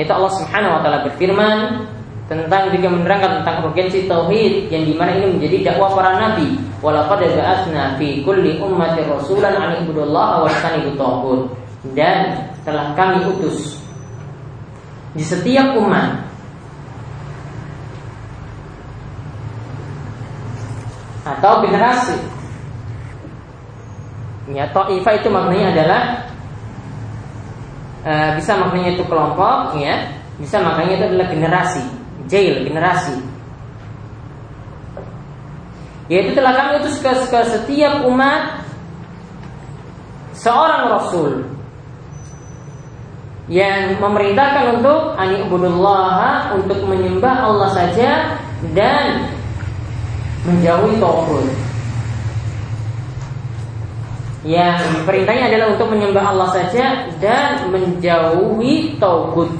Yaitu 0.00 0.12
Allah 0.16 0.32
Subhanahu 0.40 0.72
wa 0.72 0.80
taala 0.80 1.04
berfirman 1.04 1.92
tentang 2.26 2.74
juga 2.74 2.88
menerangkan 2.90 3.42
tentang 3.42 3.56
urgensi 3.70 4.10
tauhid 4.10 4.66
yang 4.66 4.82
di 4.82 4.94
mana 4.98 5.14
ini 5.14 5.38
menjadi 5.38 5.70
dakwah 5.72 5.94
para 5.94 6.18
nabi. 6.18 6.58
Walaqad 6.82 7.22
ba'atsna 7.22 7.94
fi 7.96 8.26
kulli 8.26 8.58
ummati 8.58 9.06
rasulan 9.06 9.54
an 9.54 9.78
ibudullaha 9.86 10.42
wa 10.42 10.50
taghut. 10.50 11.54
Dan 11.94 12.50
telah 12.66 12.98
kami 12.98 13.22
utus 13.30 13.78
di 15.14 15.22
setiap 15.22 15.78
umat 15.78 16.26
atau 21.26 21.62
generasi. 21.62 22.18
Ya, 24.46 24.70
ta'ifah 24.70 25.14
itu 25.18 25.26
maknanya 25.26 25.66
adalah 25.74 26.02
e, 28.06 28.12
bisa 28.38 28.54
maknanya 28.54 28.94
itu 28.94 29.04
kelompok, 29.10 29.74
ya, 29.74 30.06
bisa 30.38 30.62
maknanya 30.62 30.94
itu 30.94 31.04
adalah 31.10 31.26
generasi, 31.26 31.82
jail 32.26 32.66
generasi. 32.66 33.16
Yaitu 36.06 36.38
telah 36.38 36.54
kami 36.54 36.70
utus 36.82 37.02
ke, 37.02 37.10
ke 37.10 37.40
setiap 37.50 38.06
umat 38.06 38.62
seorang 40.38 40.94
rasul 40.94 41.56
yang 43.46 43.98
memerintahkan 44.02 44.78
untuk 44.78 45.14
anibudullah 45.18 46.54
untuk 46.58 46.82
menyembah 46.86 47.46
Allah 47.46 47.70
saja 47.74 48.38
dan 48.74 49.30
menjauhi 50.46 50.98
tauhid. 50.98 51.46
Yang 54.46 55.02
perintahnya 55.02 55.50
adalah 55.50 55.66
untuk 55.74 55.90
menyembah 55.90 56.24
Allah 56.30 56.48
saja 56.54 57.10
dan 57.18 57.66
menjauhi 57.70 58.94
tauhid. 59.02 59.50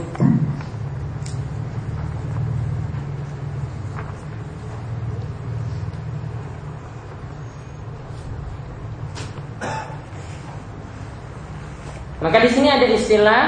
Maka 12.37 12.53
di 12.53 12.53
sini 12.53 12.68
ada 12.68 12.85
istilah 12.85 13.42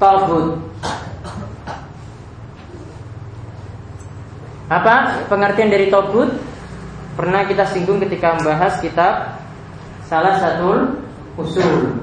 tauhid. 0.00 0.56
Apa 4.72 5.28
pengertian 5.28 5.68
dari 5.68 5.92
togut? 5.92 6.32
Pernah 7.20 7.44
kita 7.44 7.68
singgung 7.68 8.00
ketika 8.00 8.40
membahas 8.40 8.80
kitab 8.80 9.36
salah 10.08 10.40
satu 10.40 10.96
usul 11.36 12.00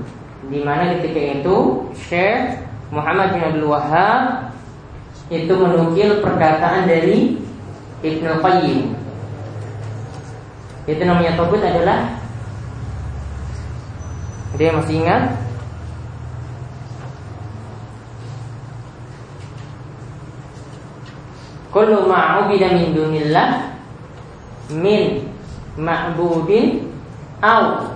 di 0.53 0.61
mana 0.61 0.93
ketika 0.93 1.41
itu 1.41 1.89
Syekh 1.97 2.53
Muhammad 2.93 3.33
bin 3.33 3.41
Abdul 3.41 3.73
Wahab 3.73 4.53
itu 5.33 5.57
menukil 5.57 6.21
perkataan 6.21 6.85
dari 6.85 7.41
Ibnu 8.05 8.45
Qayyim. 8.45 8.93
Itu 10.85 11.01
namanya 11.01 11.33
togut 11.33 11.65
adalah 11.65 12.13
dia 14.53 14.69
masih 14.69 15.01
ingat 15.01 15.44
Kullu 21.75 22.07
ma'ubida 22.07 22.71
min 22.71 22.95
dunillah 22.95 23.67
min 24.71 25.27
ma'budin 25.75 26.88
au 27.43 27.91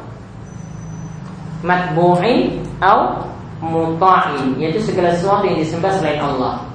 matbu'in 1.63 2.59
au 2.83 3.23
muta'in 3.63 4.59
yaitu 4.59 4.83
segala 4.83 5.15
sesuatu 5.15 5.47
yang 5.47 5.63
disembah 5.63 5.95
selain 5.95 6.19
Allah. 6.19 6.67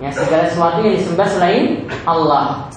Ya, 0.00 0.08
segala 0.16 0.48
sesuatu 0.48 0.80
yang 0.80 0.96
disembah 0.96 1.28
selain 1.28 1.84
Allah. 2.08 2.72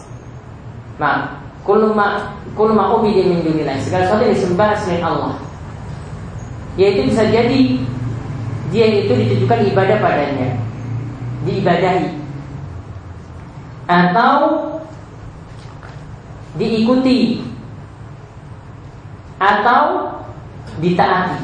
Nah, 1.00 1.40
kullu 1.64 1.96
ma 1.96 2.36
kullu 2.52 2.76
ma'ubida 2.76 3.24
min 3.24 3.48
dunillah, 3.48 3.80
segala 3.80 4.12
sesuatu 4.12 4.28
yang 4.28 4.36
disembah 4.36 4.76
selain 4.76 5.04
Allah. 5.08 5.40
Yaitu 6.76 7.08
bisa 7.08 7.24
jadi 7.32 7.80
dia 8.76 8.86
itu 8.92 9.16
ditujukan 9.16 9.72
ibadah 9.72 10.04
padanya, 10.04 10.52
diibadahi 11.48 12.19
atau 13.90 14.70
diikuti 16.54 17.42
atau 19.42 20.14
ditaati. 20.78 21.42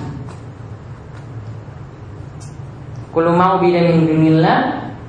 Kullu 3.09 3.33
ma'bida 3.33 3.81
min 3.89 4.05
dunillah 4.05 4.59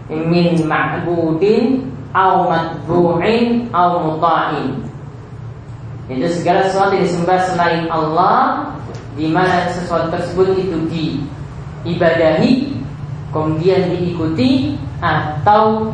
min 0.09 0.65
ma'budin 0.65 1.85
au 2.17 2.49
matbu'in 2.49 3.69
au 3.75 3.91
muta'in. 4.01 4.81
Itu 6.07 6.31
segala 6.41 6.71
sesuatu 6.71 6.95
yang 6.97 7.05
disembah 7.05 7.41
selain 7.51 7.85
Allah 7.91 8.71
di 9.19 9.27
mana 9.27 9.69
sesuatu 9.75 10.15
tersebut 10.15 10.55
itu 10.55 10.79
diibadahi 10.87 12.79
kemudian 13.35 13.91
diikuti 13.91 14.79
atau 15.03 15.91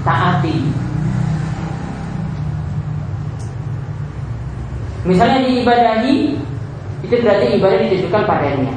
ditaati. 0.00 0.56
Misalnya 5.04 5.38
diibadahi 5.44 6.16
itu 7.04 7.14
berarti 7.20 7.46
ibadah 7.56 7.78
ditujukan 7.88 8.22
padanya. 8.24 8.74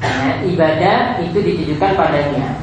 Nah, 0.00 0.32
ibadah 0.44 0.98
itu 1.24 1.38
ditujukan 1.40 1.92
padanya. 1.96 2.56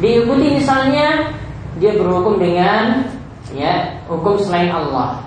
Diikuti 0.00 0.60
misalnya 0.60 1.32
dia 1.80 1.96
berhukum 1.96 2.40
dengan 2.40 3.08
ya 3.52 4.00
hukum 4.08 4.40
selain 4.40 4.72
Allah. 4.72 5.24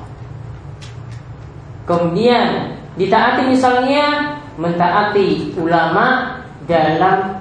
Kemudian 1.90 2.78
ditaati 3.00 3.50
misalnya 3.50 4.38
mentaati 4.58 5.54
ulama 5.56 6.38
dalam 6.66 7.37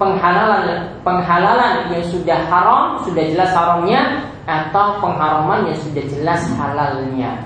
penghalalan 0.00 0.96
penghalalan 1.04 1.92
yang 1.92 2.04
sudah 2.08 2.48
haram 2.48 3.04
sudah 3.04 3.20
jelas 3.20 3.52
haramnya 3.52 4.24
atau 4.48 4.96
pengharaman 5.04 5.68
yang 5.68 5.76
sudah 5.76 6.00
jelas 6.08 6.40
halalnya. 6.56 7.44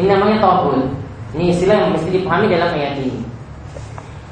Ini 0.00 0.08
namanya 0.08 0.40
tauhid. 0.40 0.88
Ini 1.36 1.52
istilah 1.52 1.76
yang 1.84 1.92
mesti 1.92 2.08
dipahami 2.08 2.48
dalam 2.48 2.72
ayat 2.72 2.96
ini. 2.96 3.20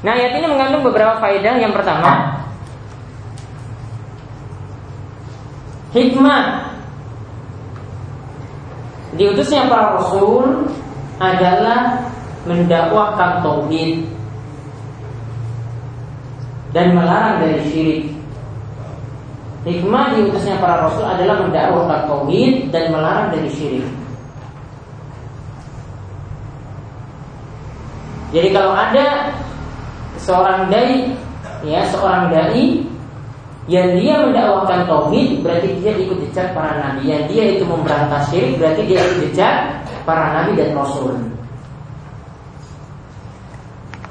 Nah, 0.01 0.17
ayat 0.17 0.33
ini 0.41 0.45
mengandung 0.49 0.81
beberapa 0.81 1.21
faedah. 1.21 1.61
Yang 1.61 1.77
pertama, 1.77 2.41
hikmah 5.93 6.73
diutusnya 9.13 9.69
para 9.69 10.01
rasul 10.01 10.65
adalah 11.21 12.09
mendakwakan 12.45 13.45
tauhid 13.45 14.07
dan 16.71 16.95
melarang 16.97 17.43
dari 17.43 17.59
syirik. 17.69 18.03
Hikmah 19.61 20.17
diutusnya 20.17 20.57
para 20.57 20.89
rasul 20.89 21.05
adalah 21.05 21.45
mendakwakan 21.45 22.09
tauhid 22.09 22.73
dan 22.73 22.89
melarang 22.89 23.29
dari 23.29 23.49
syirik. 23.53 23.85
Jadi 28.31 28.49
kalau 28.55 28.73
ada 28.73 29.35
seorang 30.17 30.71
dai, 30.71 31.11
ya 31.67 31.83
seorang 31.91 32.31
dai 32.31 32.79
yang 33.69 33.93
dia 33.99 34.17
mendakwakan 34.25 34.89
tauhid 34.89 35.45
berarti 35.45 35.77
dia 35.83 35.93
ikut 35.99 36.17
jejak 36.25 36.57
para 36.57 36.79
nabi. 36.79 37.11
Yang 37.11 37.23
dia 37.29 37.43
itu 37.59 37.63
memberantas 37.67 38.33
syirik 38.33 38.57
berarti 38.57 38.81
dia 38.87 38.97
ikut 39.03 39.17
jejak 39.29 39.53
para 40.07 40.33
nabi 40.33 40.57
dan 40.57 40.73
rasul. 40.73 41.13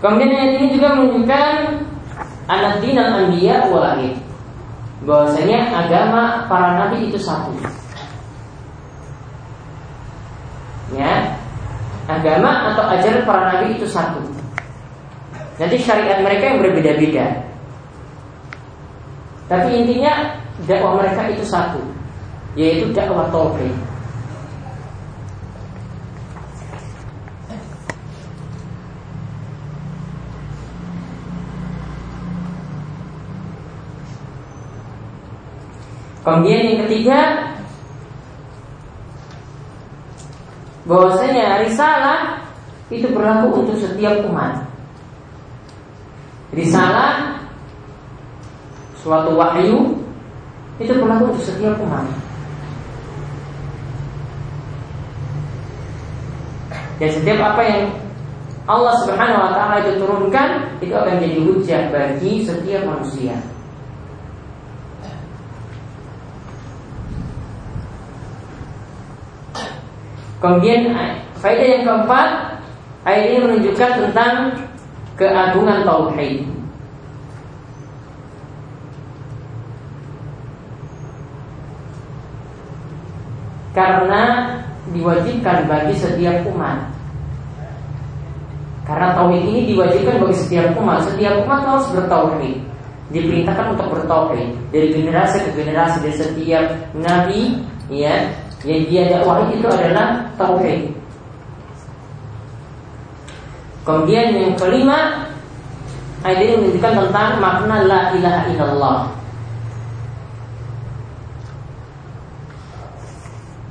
Kemudian 0.01 0.33
ayat 0.33 0.53
ini 0.57 0.67
juga 0.73 0.97
menunjukkan 0.97 1.55
anak 2.49 2.75
dinal 2.81 3.09
anbiya 3.21 3.69
walahid 3.69 4.17
bahwasanya 5.05 5.77
agama 5.77 6.49
para 6.49 6.77
nabi 6.81 7.13
itu 7.13 7.21
satu. 7.21 7.53
Ya, 10.97 11.37
agama 12.09 12.73
atau 12.73 12.85
ajaran 12.97 13.29
para 13.29 13.43
nabi 13.53 13.77
itu 13.77 13.85
satu. 13.85 14.25
Nanti 15.61 15.77
syariat 15.77 16.25
mereka 16.25 16.49
yang 16.49 16.59
berbeda-beda. 16.65 17.45
Tapi 19.53 19.85
intinya 19.85 20.41
dakwah 20.65 20.97
mereka 20.97 21.29
itu 21.29 21.45
satu, 21.45 21.85
yaitu 22.57 22.89
dakwah 22.97 23.29
tauhid. 23.29 23.89
Kemudian 36.31 36.62
yang 36.62 36.79
ketiga 36.87 37.19
bahwasanya 40.87 41.66
risalah 41.66 42.47
itu 42.87 43.11
berlaku 43.11 43.66
untuk 43.66 43.75
setiap 43.83 44.23
umat. 44.31 44.62
Risalah 46.55 47.43
suatu 49.03 49.35
wahyu 49.35 49.99
itu 50.79 50.95
berlaku 51.03 51.35
untuk 51.35 51.43
setiap 51.51 51.75
umat. 51.83 52.07
Dan 57.03 57.11
setiap 57.11 57.38
apa 57.43 57.62
yang 57.66 57.83
Allah 58.71 58.95
Subhanahu 59.03 59.51
wa 59.51 59.51
taala 59.51 59.83
itu 59.83 59.99
turunkan 59.99 60.79
itu 60.79 60.95
akan 60.95 61.19
jadi 61.19 61.38
hujah 61.43 61.83
bagi 61.90 62.47
setiap 62.47 62.87
manusia. 62.87 63.35
Kemudian 70.40 70.96
faedah 71.37 71.66
yang 71.68 71.85
keempat, 71.85 72.29
ayat 73.05 73.24
ini 73.29 73.38
menunjukkan 73.44 73.90
tentang 74.09 74.57
keagungan 75.20 75.85
tauhid. 75.85 76.48
Karena 83.76 84.22
diwajibkan 84.90 85.68
bagi 85.68 85.94
setiap 85.94 86.42
umat. 86.48 86.88
Karena 88.88 89.14
tauhid 89.14 89.44
ini 89.44 89.76
diwajibkan 89.76 90.24
bagi 90.24 90.37
setiap 90.40 90.72
umat. 90.81 91.05
Setiap 91.05 91.44
umat 91.44 91.61
harus 91.68 91.87
bertauhid. 91.92 92.57
Diperintahkan 93.12 93.76
untuk 93.76 93.92
bertauhid 93.92 94.57
dari 94.72 94.88
generasi 94.88 95.37
ke 95.44 95.50
generasi 95.53 96.00
dari 96.00 96.16
setiap 96.16 96.64
nabi, 96.96 97.59
ya, 97.90 98.31
yang 98.61 98.83
dia 98.92 99.03
dakwahi 99.09 99.57
itu 99.57 99.68
adalah 99.68 100.29
tauhid. 100.37 100.92
Kemudian 103.81 104.37
yang 104.37 104.53
kelima 104.61 105.33
ayat 106.20 106.40
ini 106.44 106.53
menunjukkan 106.61 106.94
tentang 107.09 107.31
makna 107.40 107.77
la 107.88 108.01
ilaha 108.12 108.40
illallah. 108.53 108.99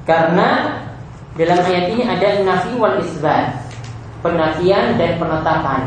Karena 0.09 0.49
dalam 1.37 1.59
ayat 1.61 1.85
ini 1.93 2.01
ada 2.09 2.41
nafi 2.41 2.73
wal 2.73 2.97
isbat, 2.97 3.61
penafian 4.25 4.97
dan 4.97 5.21
penetapan. 5.21 5.85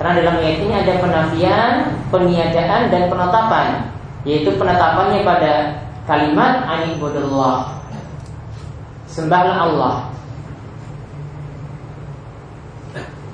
Karena 0.00 0.12
dalam 0.16 0.34
ayat 0.40 0.58
ini 0.64 0.72
ada 0.72 0.92
penafian, 0.96 1.72
peniadaan 2.08 2.88
dan 2.88 3.02
penetapan, 3.12 3.68
yaitu 4.24 4.56
penetapannya 4.56 5.20
pada 5.20 5.52
kalimat 6.08 6.64
anibudullah 6.64 7.81
sembahlah 9.12 9.56
Allah. 9.68 9.96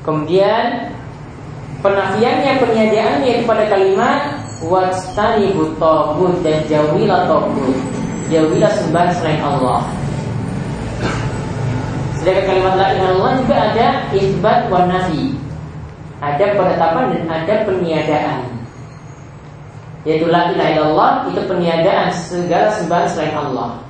Kemudian 0.03 0.91
penafiannya 1.85 2.53
peniadaannya 2.59 3.33
kepada 3.45 3.64
kalimat 3.71 4.21
wastani 4.67 5.55
tagut 5.79 6.35
dan 6.43 6.59
jauhilah 6.67 7.31
tagut. 7.31 7.77
Jauhilah 8.29 8.73
sembah 8.75 9.07
selain 9.17 9.41
Allah. 9.41 9.81
Sedangkan 12.19 12.45
kalimat 12.51 12.75
la 12.77 12.87
illallah 12.99 13.33
juga 13.41 13.57
ada 13.73 13.87
isbat 14.11 14.69
wa 14.69 14.85
nafi. 14.85 15.38
Ada 16.19 16.59
penetapan 16.59 17.14
dan 17.14 17.23
ada 17.31 17.55
peniadaan. 17.62 18.41
Yaitu 20.03 20.27
la 20.27 20.51
ilaha 20.51 20.71
illallah 20.75 21.11
itu 21.31 21.41
peniadaan 21.47 22.11
segala 22.11 22.75
sembah 22.75 23.03
selain 23.07 23.37
Allah. 23.38 23.88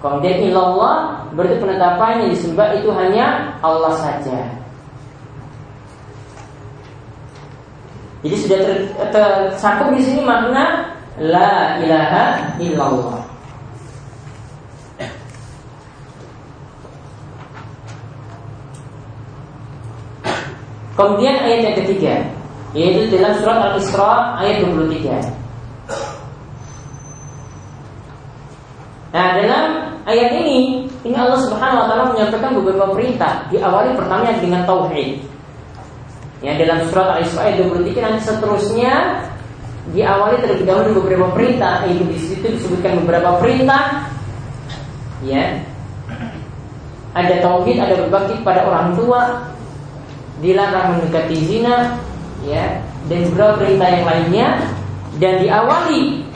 Kemudian 0.00 0.48
ilallah 0.48 1.28
berarti 1.36 1.60
penetapan 1.60 2.24
yang 2.24 2.30
disembah 2.32 2.72
itu 2.72 2.88
hanya 2.96 3.52
Allah 3.60 3.92
saja. 4.00 4.48
Jadi 8.20 8.36
sudah 8.36 8.60
tercakup 9.12 9.92
di 9.96 10.00
sini 10.04 10.24
makna 10.24 10.96
la 11.20 11.80
ilaha 11.84 12.24
illallah. 12.60 13.20
Kemudian 20.96 21.36
ayat 21.44 21.60
yang 21.64 21.76
ketiga 21.80 22.14
yaitu 22.76 23.10
dalam 23.10 23.32
surat 23.40 23.72
Al-Isra 23.72 24.36
ayat 24.36 24.62
23. 24.68 25.16
Nah, 29.10 29.26
dalam 29.42 29.64
ayat 30.10 30.30
ini, 30.42 30.84
ini 31.06 31.14
Allah 31.16 31.38
Subhanahu 31.46 31.82
wa 31.82 31.86
taala 31.86 32.04
menyampaikan 32.12 32.52
beberapa 32.58 32.90
perintah. 32.92 33.46
Diawali 33.48 33.94
pertamanya 33.94 34.36
dengan 34.42 34.62
tauhid. 34.66 35.22
Ya, 36.40 36.56
dalam 36.56 36.88
surat 36.88 37.20
Al-Isra 37.20 37.52
ayat 37.52 37.56
23 37.68 38.00
nanti 38.00 38.20
seterusnya 38.24 38.94
diawali 39.92 40.40
terlebih 40.40 40.66
dahulu 40.66 40.88
beberapa 41.04 41.26
perintah. 41.32 41.84
Itu 41.86 42.04
di 42.08 42.18
situ 42.18 42.46
disebutkan 42.46 43.04
beberapa 43.04 43.38
perintah. 43.38 44.08
Ya. 45.22 45.62
Ada 47.14 47.42
tauhid, 47.42 47.76
ada 47.78 47.94
berbakti 48.06 48.38
pada 48.46 48.66
orang 48.66 48.94
tua, 48.94 49.50
dilarang 50.38 50.96
mendekati 50.96 51.36
zina, 51.42 51.98
ya, 52.46 52.78
dan 53.10 53.26
beberapa 53.30 53.58
perintah 53.60 53.88
yang 53.90 54.04
lainnya 54.06 54.48
dan 55.18 55.42
diawali 55.42 56.29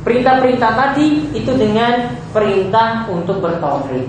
Perintah-perintah 0.00 0.70
tadi 0.72 1.28
itu 1.36 1.52
dengan 1.52 2.08
perintah 2.32 3.04
untuk 3.12 3.44
bertauhid. 3.44 4.08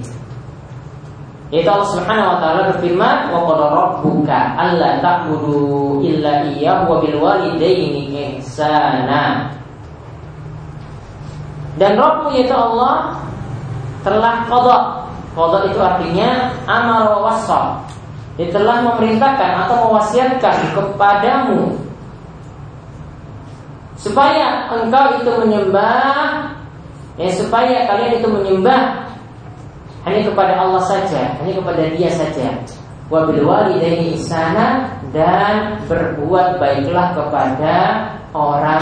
Yaitu 1.51 1.67
Allah 1.67 1.89
Subhanahu 1.91 2.31
wa 2.31 2.37
taala 2.39 2.61
berfirman, 2.71 3.17
"Wa 3.27 3.39
qad 3.43 3.59
rabbuka 3.59 4.39
alla 4.55 5.03
ta'budu 5.03 5.99
illa 5.99 6.47
iyyahu 6.47 6.87
wa 6.87 6.97
bil 7.03 7.17
walidaini 7.19 8.39
ihsana." 8.39 9.51
Dan 11.75 11.95
Rabbmu 11.95 12.35
yaitu 12.35 12.51
Allah 12.51 13.15
telah 14.03 14.43
kodok 14.51 14.83
Kodok 15.31 15.71
itu 15.71 15.79
artinya 15.79 16.51
amar 16.67 17.07
wa 17.07 17.31
wasal 17.31 17.79
Dia 18.35 18.51
telah 18.51 18.83
memerintahkan 18.83 19.67
atau 19.67 19.87
mewasiatkan 19.87 20.75
kepadamu 20.75 21.79
Supaya 24.01 24.65
engkau 24.73 25.21
itu 25.21 25.31
menyembah 25.45 26.57
ya, 27.21 27.29
Supaya 27.37 27.85
kalian 27.85 28.17
itu 28.17 28.27
menyembah 28.27 29.13
Hanya 30.09 30.25
kepada 30.25 30.57
Allah 30.57 30.81
saja 30.81 31.37
Hanya 31.37 31.53
kepada 31.61 31.81
dia 31.93 32.09
saja 32.09 32.49
walidaini 33.11 34.17
isana 34.17 34.97
Dan 35.13 35.85
berbuat 35.85 36.57
baiklah 36.57 37.13
kepada 37.13 37.75
orang 38.31 38.81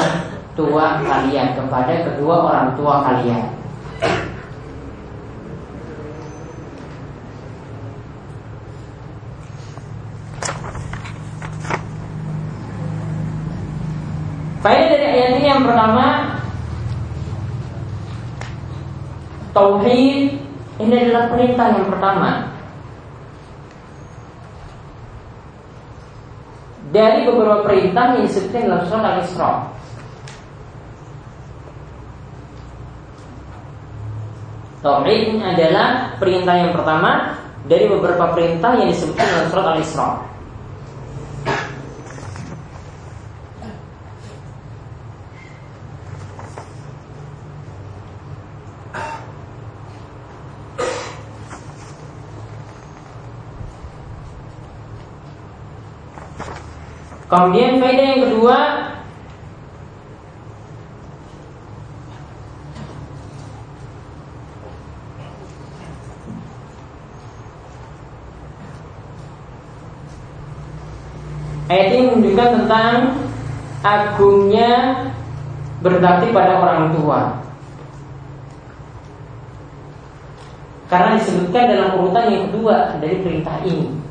tua 0.60 1.00
kalian 1.00 1.56
kepada 1.56 1.94
kedua 2.04 2.36
orang 2.52 2.68
tua 2.76 3.00
kalian. 3.08 3.48
Faedah 14.60 14.99
ini 15.20 15.44
yang 15.48 15.62
pertama 15.68 16.38
Tauhid 19.52 20.40
ini 20.80 20.94
adalah 20.96 21.28
perintah 21.34 21.68
yang 21.76 21.88
pertama 21.92 22.30
Dari 26.90 27.22
beberapa 27.28 27.70
perintah 27.70 28.18
yang 28.18 28.26
disebutkan 28.26 28.66
dalam 28.66 28.84
surat 28.88 29.06
Al-Isra 29.14 29.52
Tauhid 34.80 35.44
adalah 35.44 36.16
perintah 36.16 36.56
yang 36.56 36.72
pertama 36.72 37.36
dari 37.68 37.92
beberapa 37.92 38.32
perintah 38.32 38.80
yang 38.80 38.88
disebutkan 38.88 39.28
dalam 39.28 39.48
surat 39.52 39.66
Al-Isra. 39.76 40.29
Kemudian 57.40 57.80
faedah 57.80 58.04
yang 58.04 58.22
kedua 58.28 58.58
Ayat 71.72 71.88
ini 71.96 72.12
menunjukkan 72.12 72.50
tentang 72.60 72.96
agungnya 73.88 74.72
berbakti 75.86 76.34
pada 76.36 76.60
orang 76.60 76.92
tua. 76.98 77.40
Karena 80.92 81.16
disebutkan 81.16 81.72
dalam 81.72 81.90
urutan 82.04 82.26
yang 82.34 82.44
kedua 82.52 83.00
dari 83.00 83.22
perintah 83.24 83.62
ini. 83.64 84.10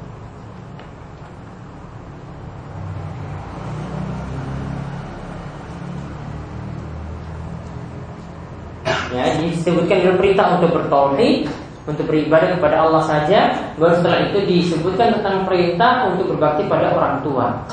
Ya, 9.09 9.25
disebutkan 9.69 10.01
dalam 10.01 10.17
perintah 10.17 10.47
untuk 10.57 10.71
bertauhid 10.81 11.37
untuk 11.85 12.05
beribadah 12.09 12.57
kepada 12.57 12.77
Allah 12.89 13.03
saja 13.05 13.41
baru 13.77 14.01
setelah 14.01 14.33
itu 14.33 14.39
disebutkan 14.49 15.21
tentang 15.21 15.45
perintah 15.45 16.09
untuk 16.09 16.33
berbakti 16.33 16.65
pada 16.65 16.97
orang 16.97 17.21
tua 17.21 17.69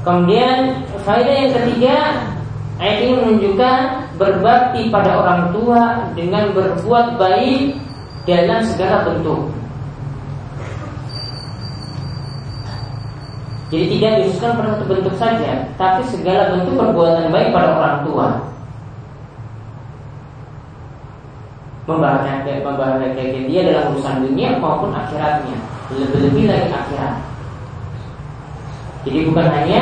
Kemudian 0.00 0.80
faedah 1.04 1.34
yang 1.44 1.52
ketiga 1.60 2.24
ayat 2.80 2.98
ini 3.04 3.12
menunjukkan 3.20 3.78
berbakti 4.16 4.88
pada 4.88 5.20
orang 5.20 5.52
tua 5.52 6.08
dengan 6.16 6.56
berbuat 6.56 7.20
baik 7.20 7.76
dalam 8.24 8.64
segala 8.64 9.04
bentuk. 9.04 9.59
Jadi 13.70 13.84
tidak 13.86 14.12
dikhususkan 14.18 14.58
pada 14.58 14.68
satu 14.74 14.84
bentuk 14.90 15.14
saja, 15.14 15.70
tapi 15.78 16.02
segala 16.10 16.58
bentuk 16.58 16.74
perbuatan 16.74 17.30
baik 17.30 17.54
pada 17.54 17.78
orang 17.78 17.96
tua. 18.02 18.26
Membahagiakan, 21.86 22.66
membahagiakan 22.66 23.46
dia 23.46 23.60
dalam 23.70 23.94
urusan 23.94 24.26
dunia 24.26 24.58
maupun 24.58 24.90
akhiratnya, 24.90 25.54
lebih-lebih 25.94 26.50
lagi 26.50 26.68
akhirat. 26.74 27.14
Jadi 29.06 29.18
bukan 29.30 29.46
hanya 29.54 29.80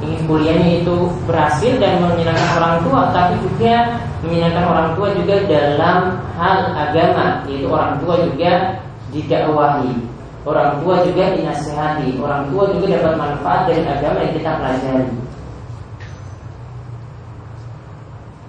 ingin 0.00 0.30
kuliahnya 0.30 0.86
itu 0.86 0.94
berhasil 1.26 1.74
dan 1.82 1.98
menyenangkan 2.06 2.54
orang 2.54 2.76
tua, 2.86 3.10
tapi 3.10 3.34
juga 3.42 3.98
menyenangkan 4.22 4.64
orang 4.70 4.88
tua 4.94 5.10
juga 5.18 5.42
dalam 5.50 6.22
hal 6.38 6.70
agama, 6.78 7.42
yaitu 7.50 7.66
orang 7.66 7.98
tua 7.98 8.14
juga 8.30 8.78
didakwahi 9.10 10.09
Orang 10.40 10.80
tua 10.80 11.04
juga 11.04 11.36
dinasihati. 11.36 12.16
Orang 12.16 12.48
tua 12.48 12.72
juga 12.72 12.96
dapat 12.96 13.14
manfaat 13.20 13.60
dari 13.68 13.84
agama 13.84 14.24
yang 14.24 14.34
kita 14.40 14.50
pelajari. 14.56 15.08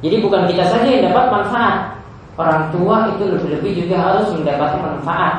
Jadi 0.01 0.15
bukan 0.23 0.43
kita 0.47 0.63
saja 0.71 0.87
yang 0.87 1.03
dapat 1.11 1.25
manfaat. 1.29 1.77
Orang 2.39 2.71
tua 2.71 3.11
itu 3.11 3.23
lebih-lebih 3.27 3.71
juga 3.85 3.95
harus 3.99 4.31
mendapatkan 4.31 4.81
manfaat. 4.81 5.35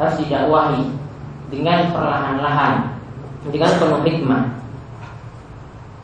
Harus 0.00 0.16
didakwahi 0.24 0.88
Dengan 1.52 1.92
perlahan-lahan 1.92 2.96
Dengan 3.52 3.76
penuh 3.76 4.00
hikmah. 4.08 4.42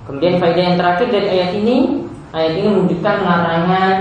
Kemudian 0.04 0.36
faedah 0.36 0.64
yang 0.72 0.76
terakhir 0.76 1.08
dari 1.08 1.28
ayat 1.32 1.50
ini 1.56 2.04
Ayat 2.36 2.52
ini 2.60 2.68
menunjukkan 2.68 3.16
larangan 3.24 3.96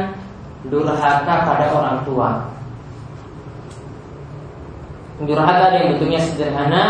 Durhaka 0.67 1.36
pada 1.47 1.65
orang 1.71 2.03
tua 2.03 2.57
Durhaka 5.17 5.73
ada 5.73 5.77
yang 5.82 5.97
bentuknya 5.97 6.21
sederhana 6.21 6.84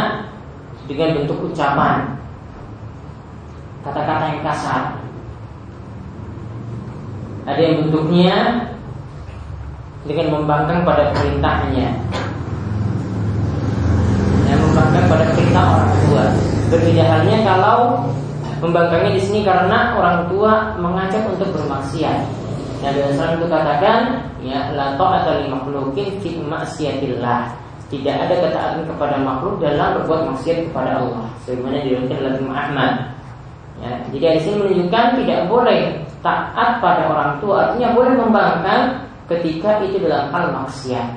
dengan 0.83 1.15
bentuk 1.15 1.47
ucapan, 1.47 2.11
kata-kata 3.87 4.35
yang 4.35 4.43
kasar. 4.43 4.83
Ada 7.47 7.61
yang 7.63 7.75
bentuknya 7.87 8.35
dengan 10.03 10.27
membangkang 10.35 10.83
pada 10.83 11.15
perintahnya, 11.15 11.87
yang 14.51 14.59
membangkang 14.59 15.07
pada 15.07 15.25
perintah 15.31 15.63
orang 15.79 15.91
tua. 16.03 16.25
Berbeda 16.67 17.03
halnya 17.07 17.37
kalau 17.47 18.11
membangkangnya 18.59 19.15
di 19.15 19.21
sini 19.23 19.47
karena 19.47 19.95
orang 19.95 20.27
tua 20.27 20.75
mengajak 20.75 21.23
untuk 21.31 21.55
bermaksiat. 21.55 22.27
Nabi 22.83 22.99
Muhammad 23.07 23.39
itu 23.39 23.47
katakan, 23.47 23.99
ya 24.43 24.59
la 24.75 24.99
ta'ata 24.99 25.39
li 25.39 25.47
makhluqin 25.47 26.19
fi 26.19 26.43
ma'siyatillah 26.43 27.66
tidak 27.87 28.15
ada 28.27 28.35
ketaatan 28.43 28.83
kepada 28.83 29.15
makhluk 29.23 29.63
dalam 29.63 30.03
berbuat 30.03 30.21
maksiat 30.35 30.67
kepada 30.71 30.99
Allah. 30.99 31.23
Sebagaimana 31.47 31.79
diriwayatkan 31.87 32.17
oleh 32.19 32.33
Imam 32.35 32.55
Ahmad. 32.55 32.93
Ya, 33.77 33.91
jadi 34.11 34.25
di 34.35 34.41
sini 34.43 34.55
menunjukkan 34.59 35.05
tidak 35.23 35.39
boleh 35.47 35.79
taat 36.19 36.71
pada 36.83 37.03
orang 37.07 37.31
tua. 37.39 37.71
Artinya 37.71 37.95
boleh 37.95 38.13
membangkang 38.19 38.83
ketika 39.31 39.79
itu 39.87 40.03
dalam 40.03 40.27
hal 40.35 40.51
maksiat. 40.51 41.07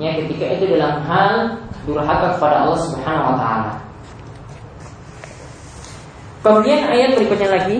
Ya 0.00 0.16
ketika 0.16 0.44
itu 0.56 0.64
dalam 0.76 1.04
hal 1.04 1.60
durhaka 1.84 2.36
kepada 2.36 2.64
Allah 2.64 2.80
Subhanahu 2.80 3.28
wa 3.32 3.36
taala. 3.36 3.72
Kemudian 6.40 6.80
ayat 6.88 7.20
berikutnya 7.20 7.48
lagi. 7.52 7.78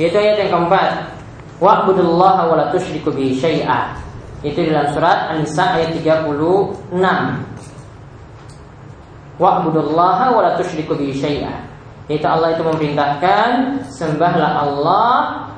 Yaitu 0.00 0.18
ayat 0.18 0.36
yang 0.42 0.50
keempat. 0.50 1.14
Wa'budullaha 1.56 2.52
wa 2.52 2.54
la 2.58 2.66
tusyriku 2.68 3.08
bihi 3.14 3.32
syai'a 3.40 4.05
itu 4.46 4.70
dalam 4.70 4.94
surat 4.94 5.34
An-Nisa 5.34 5.64
ayat 5.74 5.90
36. 5.98 6.94
Wa'budullaha 9.36 10.26
wa 10.32 10.40
la 10.46 10.50
tusyriku 10.54 10.94
bihi 10.94 11.12
syai'a. 11.18 11.66
Itu 12.06 12.22
Allah 12.22 12.54
itu 12.54 12.62
memerintahkan 12.62 13.82
sembahlah 13.90 14.62
Allah 14.62 15.50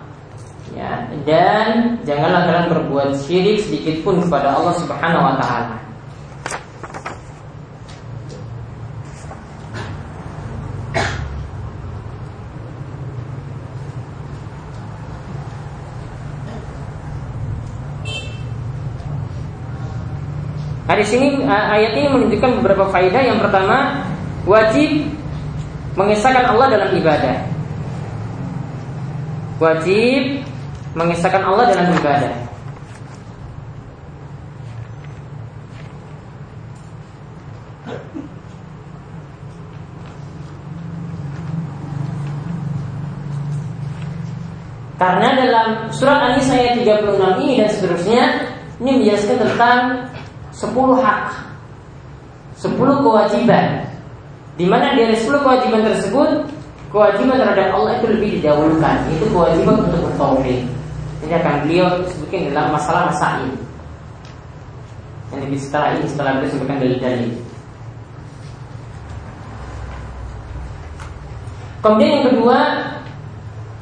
ya 0.73 1.05
dan 1.29 2.01
janganlah 2.09 2.49
kalian 2.49 2.67
berbuat 2.73 3.09
syirik 3.21 3.61
sedikit 3.61 4.01
pun 4.01 4.25
kepada 4.25 4.57
Allah 4.57 4.73
Subhanahu 4.81 5.25
wa 5.29 5.35
taala. 5.37 5.88
Di 20.99 21.07
sini 21.07 21.47
ayat 21.47 21.95
ini 21.95 22.11
menunjukkan 22.11 22.59
beberapa 22.59 22.91
faedah. 22.91 23.23
Yang 23.23 23.47
pertama, 23.47 24.03
wajib 24.43 25.07
mengesahkan 25.95 26.51
Allah 26.51 26.67
dalam 26.75 26.91
ibadah. 26.99 27.37
Wajib 29.63 30.43
mengesahkan 30.99 31.43
Allah 31.47 31.71
dalam 31.71 31.95
ibadah. 31.95 32.35
Karena 44.99 45.31
dalam 45.39 45.67
surat 45.95 46.35
An-Nisa 46.35 46.59
ayat 46.59 46.83
36 46.83 47.39
ini 47.47 47.63
dan 47.63 47.69
seterusnya 47.71 48.23
ini 48.83 48.91
menjelaskan 48.99 49.37
tentang 49.39 49.79
10 50.59 50.99
hak. 50.99 51.23
10 52.59 52.75
kewajiban. 52.75 53.87
Di 54.59 54.67
mana 54.67 54.99
dari 54.99 55.15
10 55.15 55.39
kewajiban 55.39 55.87
tersebut 55.87 56.31
kewajiban 56.91 57.39
terhadap 57.39 57.79
Allah 57.79 58.03
itu 58.03 58.07
lebih 58.11 58.31
didahulukan. 58.43 58.97
Itu 59.15 59.31
kewajiban 59.31 59.87
untuk 59.87 60.11
bertauhid. 60.11 60.67
Ini 61.23 61.35
akan 61.39 61.55
beliau 61.63 61.87
sebutkan 62.11 62.51
dalam 62.51 62.75
masalah 62.75 63.03
masail. 63.15 63.55
Yang 65.31 65.41
lebih 65.47 65.59
setelah 65.63 65.89
ini 65.95 66.07
setelah 66.11 66.33
beliau 66.43 66.51
sebutkan 66.51 66.79
dalil-dalil. 66.83 67.33
Kemudian 71.79 72.11
yang 72.11 72.27
kedua 72.35 72.59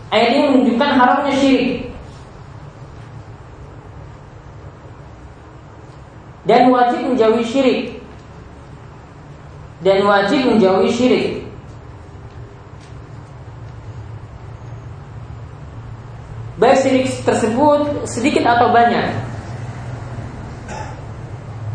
Ayat 0.06 0.38
ini 0.38 0.40
menunjukkan 0.46 0.90
haramnya 0.94 1.34
syirik 1.34 1.85
Dan 6.46 6.70
wajib 6.70 7.02
menjauhi 7.10 7.42
syirik. 7.42 7.80
Dan 9.82 10.06
wajib 10.06 10.46
menjauhi 10.46 10.90
syirik. 10.94 11.26
Baik 16.56 16.78
syirik 16.80 17.06
tersebut 17.26 18.08
sedikit 18.08 18.46
atau 18.46 18.72
banyak. 18.72 19.10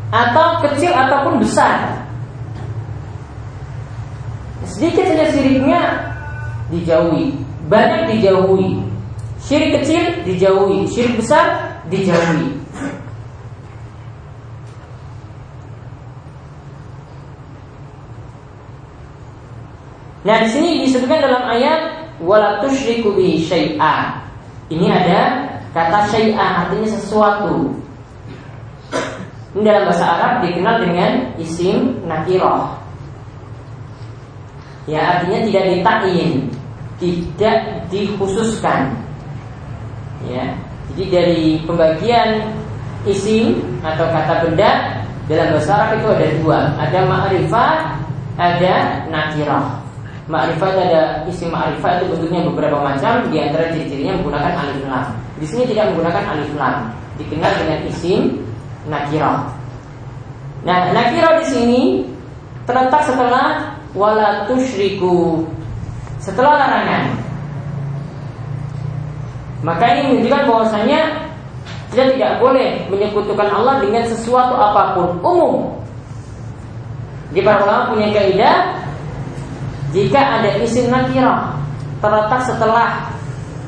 Atau 0.09 0.47
kecil 0.65 0.89
ataupun 0.95 1.43
besar. 1.43 2.01
Sedikit 4.65 5.03
saja 5.03 5.29
syiriknya 5.35 5.81
dijauhi. 6.71 7.35
Banyak 7.67 8.15
dijauhi. 8.15 8.81
Syirik 9.43 9.83
kecil 9.83 10.03
dijauhi, 10.25 10.87
syirik 10.87 11.19
besar 11.19 11.75
dijauhi. 11.91 12.55
Nah, 20.21 20.35
di 20.45 20.47
sini 20.53 20.69
disebutkan 20.85 21.21
dalam 21.25 21.43
ayat 21.49 22.11
wala 22.21 22.61
tusyriku 22.61 23.17
bi 23.17 23.41
syai'a. 23.41 24.21
Ini 24.69 24.87
ada 24.87 25.21
kata 25.73 26.09
syai'a 26.13 26.65
artinya 26.65 26.89
sesuatu. 26.93 27.73
Ini 29.57 29.61
dalam 29.65 29.89
bahasa 29.89 30.05
Arab 30.05 30.33
dikenal 30.45 30.75
dengan 30.85 31.11
isim 31.41 31.99
nakirah. 32.05 32.77
Ya, 34.85 35.17
artinya 35.17 35.45
tidak 35.45 35.63
ditain 35.73 36.51
tidak 37.01 37.89
dikhususkan 37.89 38.93
ya 40.29 40.53
jadi 40.93 41.03
dari 41.09 41.41
pembagian 41.65 42.53
isim 43.09 43.57
atau 43.81 44.05
kata 44.13 44.45
benda 44.45 45.01
dalam 45.25 45.57
bahasa 45.57 45.71
Arab 45.73 45.97
itu 45.97 46.07
ada 46.13 46.27
dua 46.37 46.59
ada 46.77 46.99
ma'rifat 47.09 47.77
ada 48.37 48.73
ma'rifat 50.31 50.73
ada 50.79 51.03
isim 51.27 51.51
ma'rifat 51.51 52.01
itu 52.01 52.15
bentuknya 52.15 52.47
beberapa 52.47 52.79
macam 52.79 53.27
di 53.27 53.37
antara 53.43 53.67
ciri-cirinya 53.75 54.15
menggunakan 54.23 54.53
alif 54.63 54.79
lam 54.87 55.05
di 55.37 55.45
sini 55.45 55.63
tidak 55.67 55.91
menggunakan 55.91 56.23
alif 56.31 56.51
lam 56.55 56.75
dikenal 57.19 57.51
dengan 57.59 57.79
isim 57.91 58.19
nakirah 58.87 59.51
nah 60.63 60.95
nakirah 60.95 61.43
di 61.43 61.45
sini 61.51 61.81
terletak 62.63 63.03
setelah 63.03 63.75
wala 63.91 64.47
tusyriku 64.47 65.43
setelah 66.21 66.53
larangan. 66.61 67.17
Maka 69.65 69.83
ini 69.97 70.01
menunjukkan 70.13 70.43
bahwasanya 70.45 71.01
kita 71.91 72.13
tidak 72.17 72.31
boleh 72.39 72.85
menyekutukan 72.87 73.49
Allah 73.51 73.81
dengan 73.81 74.05
sesuatu 74.05 74.53
apa 74.53 74.95
pun 74.95 75.07
umum. 75.21 75.53
Di 77.33 77.41
para 77.41 77.65
ulama 77.65 77.93
punya 77.93 78.13
kaidah 78.13 78.80
jika 79.91 80.19
ada 80.19 80.59
isim 80.63 80.87
nakirah 80.91 81.55
terletak 81.99 82.41
setelah 82.47 83.11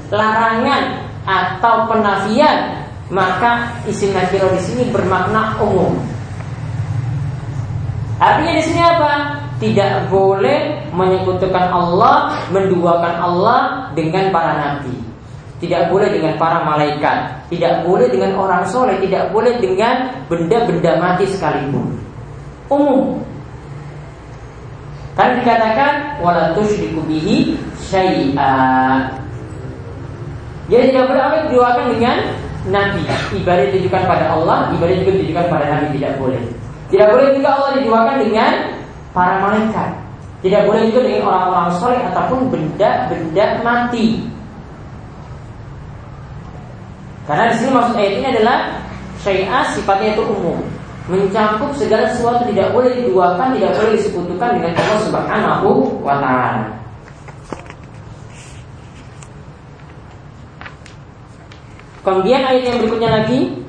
larangan 0.09 1.07
atau 1.23 1.87
penafian 1.87 2.83
maka 3.11 3.79
isim 3.85 4.11
nakirah 4.15 4.51
di 4.55 4.61
sini 4.63 4.83
bermakna 4.89 5.59
umum. 5.59 5.95
Artinya 8.17 8.53
di 8.55 8.63
sini 8.63 8.81
apa? 8.81 9.43
tidak 9.63 10.11
boleh 10.11 10.91
menyekutukan 10.91 11.71
Allah, 11.71 12.35
menduakan 12.51 13.15
Allah 13.15 13.59
dengan 13.95 14.27
para 14.35 14.59
nabi. 14.59 14.91
Tidak 15.63 15.87
boleh 15.87 16.11
dengan 16.11 16.35
para 16.35 16.67
malaikat, 16.67 17.47
tidak 17.47 17.87
boleh 17.87 18.11
dengan 18.11 18.35
orang 18.35 18.67
soleh, 18.67 18.99
tidak 18.99 19.31
boleh 19.31 19.55
dengan 19.63 20.11
benda-benda 20.27 20.99
mati 20.99 21.23
sekalipun. 21.31 21.95
Umum. 22.67 23.23
Kan 25.13 25.37
dikatakan 25.37 26.17
wala 26.25 26.57
tusyriku 26.57 27.05
bihi 27.05 27.53
syai'a. 27.77 29.13
Jadi 30.71 30.89
tidak 30.89 31.05
boleh 31.11 31.45
diduakan 31.49 31.85
dengan 31.93 32.17
nabi. 32.73 33.05
Ibadah 33.37 33.63
ditujukan 33.69 34.03
pada 34.09 34.25
Allah, 34.33 34.73
ibadah 34.73 34.95
juga 35.05 35.11
ditujukan 35.21 35.45
pada 35.53 35.65
nabi 35.69 35.87
tidak 36.01 36.17
boleh. 36.17 36.41
Tidak 36.89 37.07
boleh 37.09 37.27
juga 37.37 37.49
Allah 37.53 37.71
diduakan 37.77 38.15
dengan 38.25 38.51
para 39.13 39.33
malaikat. 39.41 39.89
Tidak 40.41 40.61
boleh 40.67 40.81
juga 40.91 40.99
dengan 41.07 41.23
orang-orang 41.29 41.69
soleh 41.77 42.01
ataupun 42.09 42.39
benda-benda 42.51 43.45
mati. 43.61 44.27
Karena 47.23 47.47
di 47.47 47.55
sini 47.55 47.71
maksud 47.71 47.95
ayat 47.95 48.13
ini 48.19 48.27
adalah 48.35 48.57
syai'ah 49.23 49.63
sifatnya 49.71 50.11
itu 50.19 50.23
umum, 50.27 50.59
mencakup 51.11 51.75
segala 51.75 52.07
sesuatu 52.15 52.47
tidak 52.47 52.71
boleh 52.71 52.95
diduakan, 52.95 53.59
tidak 53.59 53.75
boleh 53.75 53.91
disekutukan 53.99 54.49
dengan 54.55 54.71
Allah 54.79 54.99
Subhanahu 55.03 55.69
wa 55.99 56.15
taala. 56.23 56.63
Kemudian 62.03 62.43
ayat 62.43 62.63
yang 62.67 62.77
berikutnya 62.83 63.09
lagi 63.23 63.63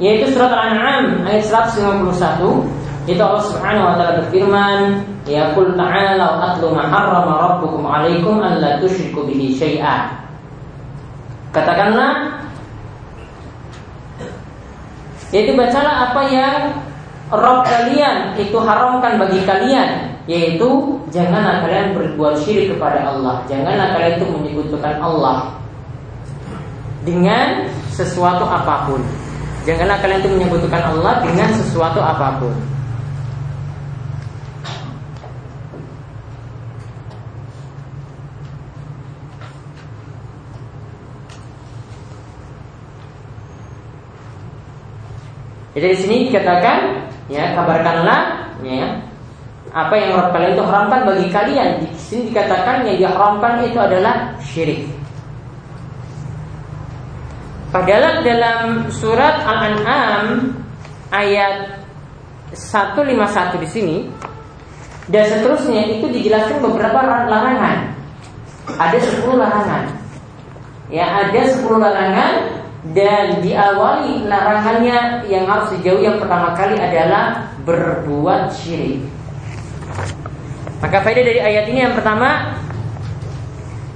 yaitu 0.00 0.32
surat 0.32 0.48
Al-An'am 0.48 1.28
ayat 1.28 1.44
151 1.44 3.06
itu 3.06 3.20
Allah 3.20 3.44
Subhanahu 3.44 3.86
wa 3.86 3.94
taala 4.00 4.12
berfirman 4.24 4.80
ya 5.28 5.54
qul 5.54 5.78
ta'ala 5.78 6.42
atlu 6.54 6.74
ma 6.74 6.88
harrama 6.88 7.32
rabbukum 7.38 7.86
'alaikum 7.86 8.42
an 8.42 8.58
la 8.58 8.80
tusyriku 8.82 9.22
bihi 9.28 9.54
syai'a 9.54 10.10
katakanlah 11.54 12.41
yaitu 15.32 15.56
bacalah 15.56 16.12
apa 16.12 16.20
yang 16.28 16.56
Rob 17.32 17.64
kalian 17.64 18.36
itu 18.36 18.60
haramkan 18.60 19.16
bagi 19.16 19.40
kalian. 19.48 20.12
Yaitu 20.28 21.00
janganlah 21.10 21.64
kalian 21.64 21.96
berbuat 21.96 22.38
syirik 22.44 22.76
kepada 22.76 23.08
Allah. 23.08 23.42
Janganlah 23.48 23.96
kalian 23.96 24.20
itu 24.20 24.26
menyekutukan 24.28 24.94
Allah 25.00 25.56
dengan 27.02 27.66
sesuatu 27.90 28.44
apa 28.44 28.86
pun. 28.86 29.00
Janganlah 29.64 29.98
kalian 30.04 30.20
itu 30.22 30.30
menyebutkan 30.30 30.82
Allah 30.92 31.24
dengan 31.24 31.48
sesuatu 31.56 31.98
apa 32.04 32.38
pun. 32.38 32.54
Jadi 45.72 45.86
di 45.88 45.96
sini 45.96 46.16
dikatakan 46.28 47.08
ya 47.32 47.56
kabarkanlah 47.56 48.52
ya 48.60 49.00
apa 49.72 49.94
yang 49.96 50.20
Rabb 50.20 50.36
kalian 50.36 50.52
itu 50.52 50.64
haramkan 50.68 51.00
bagi 51.08 51.26
kalian. 51.32 51.68
Di 51.80 51.88
sini 51.96 52.22
dikatakan 52.28 52.84
yang 52.84 52.96
diharamkan 53.00 53.64
itu 53.64 53.78
adalah 53.80 54.36
syirik. 54.44 54.84
Padahal 57.72 58.20
dalam 58.20 58.92
surat 58.92 59.40
Al-An'am 59.48 60.52
ayat 61.08 61.80
151 62.52 63.64
di 63.64 63.68
sini 63.72 63.96
dan 65.08 65.24
seterusnya 65.24 65.88
itu 65.88 66.04
dijelaskan 66.12 66.60
beberapa 66.60 67.00
larangan. 67.00 67.96
Ada 68.76 69.00
10 69.00 69.40
larangan. 69.40 69.88
Ya, 70.92 71.08
ada 71.24 71.40
10 71.48 71.64
larangan 71.80 72.51
dan 72.90 73.38
diawali 73.38 74.26
larangannya 74.26 75.22
yang 75.30 75.46
harus 75.46 75.70
dijauhi 75.78 76.10
yang 76.10 76.18
pertama 76.18 76.50
kali 76.58 76.74
adalah 76.74 77.54
berbuat 77.62 78.50
syirik. 78.50 79.06
Maka 80.82 80.98
faedah 80.98 81.22
dari 81.22 81.38
ayat 81.38 81.70
ini 81.70 81.86
yang 81.86 81.94
pertama 81.94 82.58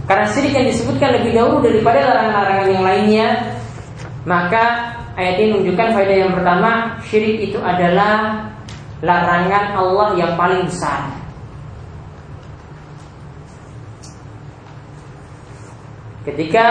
karena 0.07 0.26
syirik 0.30 0.55
yang 0.55 0.70
disebutkan 0.70 1.18
lebih 1.18 1.34
dahulu 1.34 1.66
daripada 1.66 1.99
larangan-larangan 2.14 2.68
yang 2.70 2.84
lainnya, 2.87 3.28
maka 4.22 4.95
ayat 5.18 5.34
ini 5.43 5.59
menunjukkan 5.59 5.89
faedah 5.91 6.16
yang 6.22 6.32
pertama 6.39 6.70
syirik 7.11 7.43
itu 7.43 7.59
adalah 7.59 8.47
larangan 9.03 9.74
Allah 9.74 10.09
yang 10.14 10.39
paling 10.39 10.62
besar. 10.70 11.11
Ketika 16.22 16.66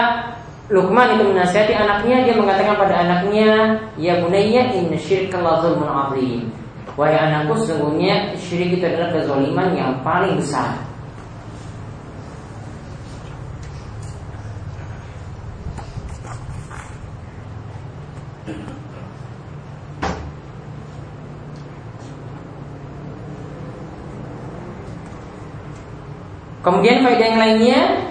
Luqman 0.66 1.14
itu 1.14 1.30
menasihati 1.30 1.78
anaknya, 1.78 2.26
dia 2.26 2.34
mengatakan 2.34 2.74
pada 2.74 3.06
anaknya, 3.06 3.78
"Ya 3.94 4.18
bunayya, 4.18 4.74
inna 4.74 4.98
syirka 4.98 5.38
la 5.38 5.62
zulmun 5.62 5.86
azim." 5.86 6.50
Wahai 6.98 7.14
anakku, 7.14 7.54
sesungguhnya 7.62 8.34
syirik 8.34 8.80
itu 8.80 8.84
adalah 8.88 9.14
kezaliman 9.14 9.68
yang 9.78 10.02
paling 10.02 10.42
besar. 10.42 10.74
Kemudian 26.66 27.06
faedah 27.06 27.26
yang 27.30 27.38
lainnya 27.38 28.05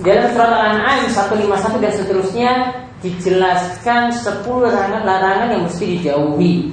dalam 0.00 0.32
surat 0.32 0.48
Al-An'am 0.48 1.12
151 1.12 1.84
dan 1.84 1.92
seterusnya 1.92 2.52
dijelaskan 3.04 4.12
10 4.12 4.44
larangan-larangan 4.48 5.48
yang 5.52 5.62
mesti 5.68 5.84
dijauhi. 5.96 6.72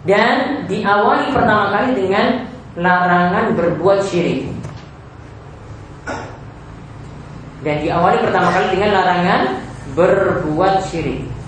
Dan 0.00 0.66
diawali 0.66 1.30
pertama 1.30 1.70
kali 1.70 1.90
dengan 1.94 2.48
larangan 2.74 3.54
berbuat 3.54 4.02
syirik. 4.02 4.50
Dan 7.60 7.76
diawali 7.84 8.18
pertama 8.24 8.48
kali 8.50 8.66
dengan 8.74 8.90
larangan 8.98 9.40
berbuat 9.94 10.82
syirik. 10.88 11.39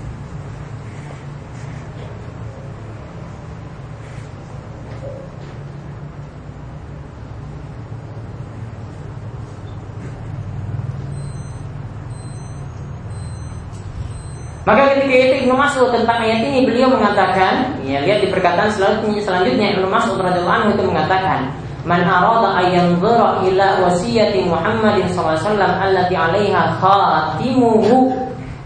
Maka 14.63 14.95
ketika 14.95 15.11
itu 15.11 15.35
Ibnu 15.43 15.59
Mas'ud 15.59 15.91
tentang 15.91 16.23
ayat 16.23 16.47
ini 16.47 16.63
beliau 16.63 16.87
mengatakan, 16.87 17.75
ya 17.83 17.99
lihat 17.99 18.23
di 18.23 18.31
perkataan 18.31 18.71
selanjutnya 18.71 19.19
selanjutnya 19.19 19.75
Ibnu 19.75 19.91
Mas'ud 19.91 20.15
radhiyallahu 20.23 20.55
anhu 20.55 20.71
itu 20.79 20.83
mengatakan, 20.87 21.51
"Man 21.83 22.07
arada 22.07 22.63
ayyan 22.63 22.95
dhara 23.03 23.43
ila 23.43 23.67
wasiyati 23.83 24.47
Muhammadin 24.47 25.11
sallallahu 25.11 25.35
alaihi 25.35 25.47
wasallam 25.51 25.73
allati 25.83 26.15
'alaiha 26.15 26.63
khatimuhu 26.79 28.15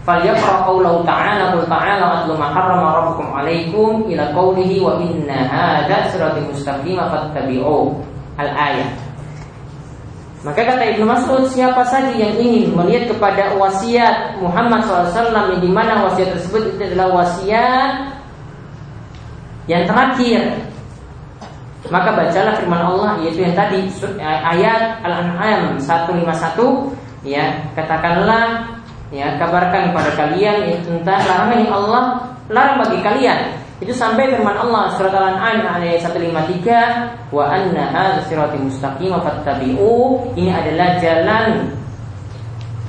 falyaqra 0.05 0.69
qawlahu 0.69 1.01
ta'ala 1.01 1.57
qul 1.57 1.65
ta'ala 1.65 2.05
atlu 2.21 2.37
ma 2.37 2.53
harrama 2.53 2.87
rabbukum 3.01 3.27
'alaikum 3.33 4.05
ila 4.05 4.23
qawlihi 4.37 4.77
wa 4.77 5.01
inna 5.01 5.49
hadza 5.49 6.13
siratal 6.13 6.45
mustaqim 6.45 7.01
fattabi'u." 7.01 7.97
Al-ayat. 8.37 9.06
Maka 10.47 10.63
kata 10.63 10.95
Ibnu 10.95 11.03
Mas'ud, 11.03 11.43
siapa 11.51 11.83
saja 11.83 12.07
yang 12.15 12.39
ingin 12.39 12.71
melihat 12.71 13.11
kepada 13.11 13.51
wasiat 13.59 14.39
Muhammad 14.39 14.79
SAW 14.87 15.11
yang 15.27 15.59
di 15.59 15.67
mana 15.67 16.07
wasiat 16.07 16.39
tersebut 16.39 16.71
itu 16.71 16.87
adalah 16.87 17.19
wasiat 17.19 18.15
yang 19.67 19.83
terakhir, 19.83 20.55
maka 21.91 22.15
bacalah 22.15 22.55
firman 22.63 22.79
Allah 22.79 23.19
yaitu 23.19 23.43
yang 23.43 23.55
tadi 23.59 23.91
ayat 24.23 25.03
Al-An'am 25.03 25.75
151 25.83 27.27
ya 27.27 27.67
katakanlah 27.75 28.71
ya 29.11 29.35
kabarkan 29.35 29.91
kepada 29.91 30.11
kalian 30.15 30.83
tentang 30.83 31.19
larangan 31.27 31.59
yang 31.59 31.73
Allah 31.75 32.03
larang 32.47 32.77
bagi 32.87 32.99
kalian 33.03 33.39
itu 33.77 33.93
sampai 33.93 34.33
firman 34.33 34.57
Allah 34.57 34.89
surat 34.97 35.13
Al-An'am 35.13 35.61
ayat 35.77 36.01
153 36.01 37.29
wa 37.29 37.45
anna 37.45 37.93
hadza 37.93 38.25
sirati 38.25 38.57
mustaqim 38.57 39.13
fattabi'u 39.13 40.33
ini 40.33 40.49
adalah 40.49 40.97
jalan 40.97 41.77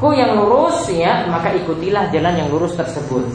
ku 0.01 0.17
yang 0.17 0.33
lurus 0.33 0.89
ya 0.89 1.29
maka 1.29 1.53
ikutilah 1.53 2.09
jalan 2.09 2.41
yang 2.41 2.49
lurus 2.49 2.73
tersebut. 2.73 3.29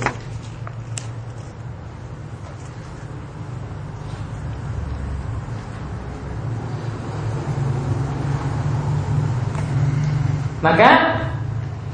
Maka 10.64 11.20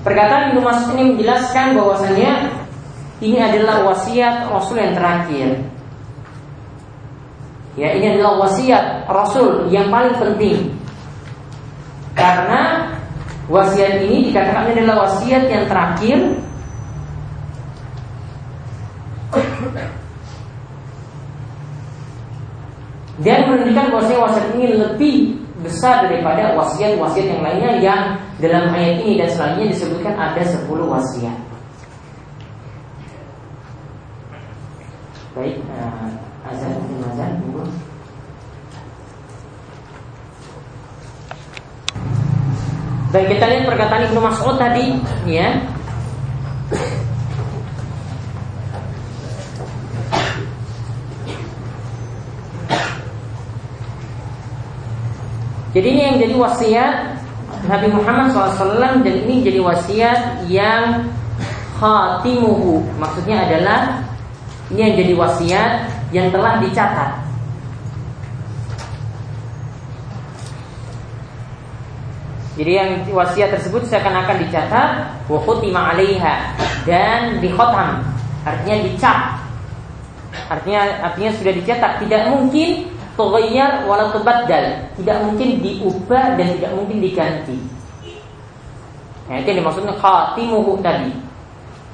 perkataan 0.05 0.53
Ibnu 0.53 0.61
Mas'ud 0.61 0.93
ini 0.93 1.17
menjelaskan 1.17 1.73
bahwasanya 1.73 2.58
ini 3.19 3.35
adalah 3.35 3.83
wasiat 3.91 4.47
Rasul 4.47 4.79
yang 4.79 4.95
terakhir. 4.95 5.49
Ya, 7.75 7.95
ini 7.95 8.15
adalah 8.15 8.47
wasiat 8.47 9.07
Rasul 9.11 9.67
yang 9.71 9.91
paling 9.91 10.15
penting. 10.15 10.71
Karena 12.15 12.95
wasiat 13.51 14.03
ini 14.07 14.31
dikatakan 14.31 14.71
adalah 14.71 15.07
wasiat 15.07 15.43
yang 15.51 15.63
terakhir 15.67 16.19
dan 23.19 23.39
menunjukkan 23.51 23.85
bahwa 23.91 24.15
wasiat 24.27 24.47
ini 24.55 24.65
lebih 24.79 25.15
besar 25.59 26.07
daripada 26.07 26.55
wasiat-wasiat 26.55 27.25
yang 27.35 27.41
lainnya 27.43 27.71
yang 27.83 28.01
dalam 28.39 28.71
ayat 28.71 29.03
ini 29.03 29.19
dan 29.19 29.27
selanjutnya 29.27 29.75
disebutkan 29.75 30.15
ada 30.15 30.39
10 30.39 30.71
wasiat. 30.87 31.48
Baik, 35.39 35.55
uh, 35.71 36.51
azan, 36.51 36.75
azan, 36.99 37.39
tunggu. 37.39 37.63
Dan 43.15 43.23
kita 43.23 43.45
lihat 43.47 43.63
perkataan 43.71 44.11
Ibnu 44.11 44.19
Mas'ud 44.19 44.59
tadi, 44.59 44.99
ya. 45.23 45.63
Jadi 55.71 55.87
ini 55.87 56.01
yang 56.03 56.17
jadi 56.19 56.35
wasiat 56.35 56.95
Nabi 57.63 57.87
Muhammad 57.95 58.35
SAW 58.35 58.75
dan 58.75 59.15
ini 59.23 59.47
jadi 59.47 59.63
wasiat 59.63 60.51
yang 60.51 61.07
khatimuhu. 61.79 62.83
Maksudnya 62.99 63.47
adalah 63.47 64.08
ini 64.69 64.79
yang 64.85 64.93
jadi 65.01 65.13
wasiat 65.17 65.71
yang 66.13 66.27
telah 66.29 66.61
dicatat. 66.61 67.11
Jadi 72.59 72.71
yang 72.75 72.91
wasiat 73.15 73.55
tersebut 73.55 73.87
seakan-akan 73.87 74.43
dicatat 74.43 74.89
wa 75.31 75.39
'alaiha 75.47 76.35
dan 76.83 77.39
dikhotam. 77.39 78.03
Artinya 78.43 78.75
dicap. 78.83 79.19
Artinya 80.51 80.81
artinya 81.07 81.31
sudah 81.39 81.53
dicetak, 81.55 82.03
tidak 82.03 82.27
mungkin 82.29 82.91
tughayyar 83.15 83.87
wala 83.87 84.11
tubaddal, 84.11 84.91
tidak 84.99 85.17
mungkin 85.23 85.61
diubah 85.63 86.35
dan 86.35 86.47
tidak 86.59 86.71
mungkin 86.75 86.97
diganti. 86.99 87.57
Nah, 89.29 89.39
itu 89.39 89.47
yang 89.53 89.59
dimaksudnya 89.61 89.93
khatimuhu 89.95 90.81
tadi. 90.81 91.13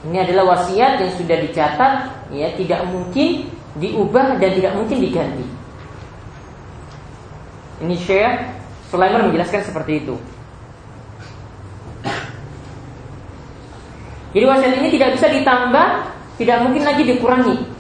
Ini 0.07 0.17
adalah 0.23 0.55
wasiat 0.55 1.03
yang 1.03 1.11
sudah 1.13 1.37
dicatat, 1.45 1.93
ya 2.33 2.49
tidak 2.57 2.87
mungkin 2.89 3.49
diubah 3.77 4.39
dan 4.39 4.51
tidak 4.55 4.73
mungkin 4.79 4.97
diganti. 5.03 5.45
Ini 7.83 7.95
Syekh 7.99 8.33
Sulaiman 8.87 9.27
menjelaskan 9.27 9.61
seperti 9.67 10.05
itu. 10.05 10.15
Jadi 14.35 14.45
wasiat 14.51 14.73
ini 14.83 14.89
tidak 14.91 15.15
bisa 15.15 15.31
ditambah, 15.31 15.87
tidak 16.39 16.57
mungkin 16.67 16.83
lagi 16.83 17.03
dikurangi. 17.07 17.74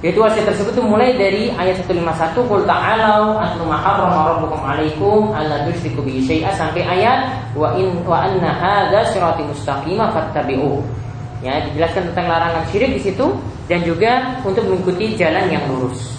Yaitu 0.00 0.16
wasiat 0.16 0.48
tersebut 0.48 0.72
itu 0.72 0.80
mulai 0.80 1.12
dari 1.12 1.52
ayat 1.52 1.84
151 1.84 2.32
Qul 2.48 2.64
ta'alau 2.64 3.36
atlu 3.36 3.68
ma 3.68 3.76
harrama 3.76 4.32
rabbukum 4.32 4.60
'alaikum 4.64 5.36
alla 5.36 5.68
tusyriku 5.68 6.00
bihi 6.00 6.24
syai'a 6.24 6.56
sampai 6.56 6.88
ayat 6.88 7.52
wa 7.52 7.76
in 7.76 8.00
wa 8.08 8.24
anna 8.24 8.48
hadza 8.48 9.12
sirati 9.12 9.44
mustaqima 9.44 10.08
fattabi'u. 10.08 10.80
Ya, 11.44 11.60
dijelaskan 11.68 12.12
tentang 12.12 12.32
larangan 12.32 12.64
syirik 12.72 12.96
di 12.96 13.00
situ 13.12 13.28
dan 13.68 13.84
juga 13.84 14.40
untuk 14.40 14.64
mengikuti 14.64 15.20
jalan 15.20 15.52
yang 15.52 15.68
lurus. 15.68 16.16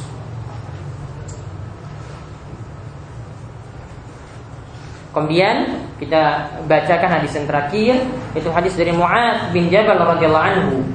Kemudian 5.11 5.81
kita 5.97 6.53
bacakan 6.69 7.19
hadis 7.19 7.33
yang 7.35 7.49
terakhir 7.49 7.93
itu 8.37 8.49
hadis 8.53 8.73
dari 8.77 8.93
Mu'ad 8.93 9.51
bin 9.51 9.67
Jabal 9.73 9.99
radhiyallahu 9.99 10.45
anhu. 10.53 10.85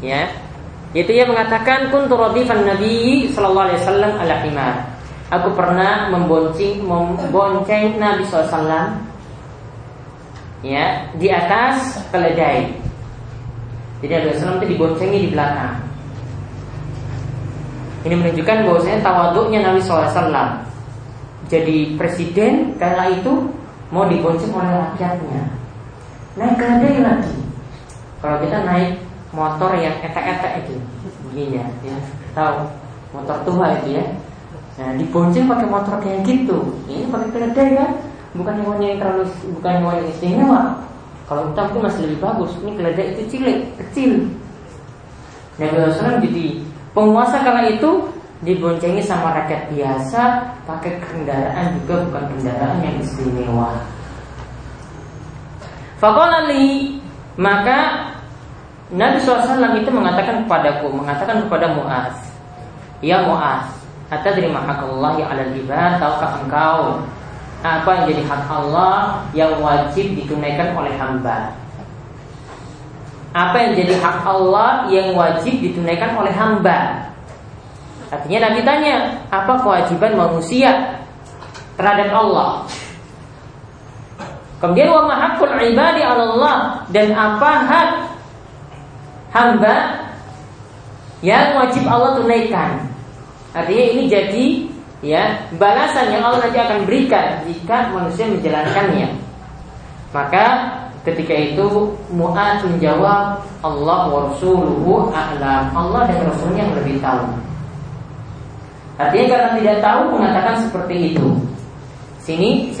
Ya, 0.00 0.30
itu 0.96 1.12
ia 1.12 1.28
mengatakan 1.28 1.92
kuntu 1.92 2.16
radifan 2.16 2.64
Nabi 2.64 3.28
sallallahu 3.28 3.68
alaihi 3.68 3.80
wasallam 3.84 4.12
ala 4.16 4.36
himar. 4.40 4.74
Aku 5.28 5.52
pernah 5.52 6.08
membonceng 6.08 6.86
membonceng 6.86 7.98
Nabi 7.98 8.22
SAW 8.30 8.94
ya 10.62 11.10
di 11.18 11.28
atas 11.28 12.00
keledai. 12.14 12.72
Jadi 14.00 14.12
Nabi 14.14 14.38
SAW 14.38 14.56
itu 14.62 14.66
diboncengi 14.72 15.18
di 15.26 15.28
belakang. 15.34 15.76
Ini 18.06 18.14
menunjukkan 18.16 18.58
bahwasanya 18.70 18.98
tawaduknya 19.02 19.60
Nabi 19.66 19.80
SAW. 19.82 20.62
Jadi 21.50 21.98
presiden 21.98 22.78
kala 22.78 23.10
itu 23.10 23.50
mau 23.90 24.06
dibonceng 24.06 24.54
oleh 24.54 24.70
rakyatnya. 24.70 25.42
Naik 26.38 26.54
keledai 26.54 27.02
lagi. 27.02 27.36
Kalau 28.22 28.38
kita 28.40 28.62
naik 28.62 29.05
motor 29.34 29.74
yang 29.78 29.94
etek-etek 30.02 30.66
itu 30.66 30.74
begini 31.26 31.58
ya, 31.60 31.66
ya 31.82 31.96
tahu 32.36 32.68
motor 33.16 33.36
tua 33.42 33.66
itu 33.80 33.98
ya. 33.98 34.04
Nah 34.76 34.92
dibonceng 35.00 35.48
pakai 35.48 35.68
motor 35.68 35.96
kayak 36.04 36.20
gitu. 36.28 36.58
Ini 36.86 37.08
pakai 37.08 37.28
keledai 37.32 37.68
kan? 37.80 37.92
Bukan 38.36 38.54
hewan 38.60 38.78
yang 38.84 39.00
terlalu 39.00 39.24
bukan 39.56 39.72
hewan 39.80 39.94
yang 40.04 40.08
istimewa. 40.12 40.62
Kalau 41.26 41.42
kita 41.50 41.62
pun 41.72 41.80
masih 41.82 42.00
lebih 42.06 42.20
bagus. 42.22 42.52
Ini 42.60 42.72
keledai 42.76 43.06
itu 43.16 43.22
cilik 43.34 43.58
kecil. 43.80 44.12
Nabi 45.56 45.76
Rasulullah 45.80 46.20
jadi 46.20 46.46
penguasa 46.92 47.36
kala 47.40 47.64
itu 47.72 47.90
diboncengi 48.44 49.00
sama 49.00 49.32
rakyat 49.32 49.72
biasa 49.72 50.22
pakai 50.68 51.00
kendaraan 51.00 51.72
juga 51.80 52.04
bukan 52.04 52.24
kendaraan 52.36 52.84
yang 52.84 52.96
istimewa. 53.00 53.80
Fakolali 55.96 57.00
maka 57.40 58.12
Nabi 58.94 59.18
SAW 59.18 59.74
itu 59.74 59.90
mengatakan 59.90 60.46
kepadaku, 60.46 60.86
mengatakan 60.94 61.42
kepada 61.42 61.74
Muaz, 61.74 62.14
Ya 63.02 63.26
Muaz, 63.26 63.66
atadri 64.14 64.46
mahakallahi 64.46 65.26
ala 65.26 65.42
ibad, 65.50 65.98
tahukah 65.98 66.38
engkau 66.46 67.02
apa 67.66 67.88
yang 67.98 68.04
jadi 68.14 68.22
hak 68.30 68.42
Allah 68.46 69.26
yang 69.34 69.52
wajib 69.58 70.14
ditunaikan 70.14 70.76
oleh 70.78 70.94
hamba? 70.94 71.50
Apa 73.34 73.56
yang 73.58 73.72
jadi 73.74 73.94
hak 73.98 74.22
Allah 74.22 74.86
yang 74.92 75.16
wajib 75.18 75.58
ditunaikan 75.58 76.14
oleh 76.14 76.30
hamba? 76.30 77.10
Artinya 78.06 78.48
Nabi 78.48 78.60
tanya, 78.62 79.18
apa 79.34 79.58
kewajiban 79.66 80.14
manusia 80.14 81.02
terhadap 81.74 82.14
Allah? 82.14 82.62
Kemudian 84.62 84.88
wa 84.88 85.10
mahakul 85.10 85.52
ibadi 85.58 86.00
Allah 86.06 86.86
dan 86.94 87.12
apa 87.12 87.50
hak 87.66 87.88
hamba 89.36 89.76
yang 91.20 91.60
wajib 91.60 91.84
Allah 91.84 92.16
tunaikan. 92.16 92.88
Artinya 93.52 93.84
ini 93.92 94.02
jadi 94.08 94.46
ya 95.04 95.44
balasan 95.60 96.08
yang 96.08 96.24
Allah 96.24 96.48
nanti 96.48 96.56
akan 96.56 96.88
berikan 96.88 97.44
jika 97.44 97.92
manusia 97.92 98.24
menjalankannya. 98.32 99.08
Maka 100.16 100.44
ketika 101.04 101.36
itu 101.36 101.92
Mu'ad 102.08 102.64
menjawab 102.64 103.44
Allah 103.60 104.00
wa 104.08 104.32
a'lam. 105.12 105.62
Allah 105.76 106.00
dan 106.08 106.18
Rasulnya 106.24 106.64
yang 106.64 106.74
lebih 106.80 106.96
tahu. 107.04 107.24
Artinya 108.96 109.26
karena 109.28 109.48
tidak 109.60 109.78
tahu 109.84 110.02
mengatakan 110.16 110.56
seperti 110.64 111.12
itu. 111.12 111.26
Sini 112.24 112.72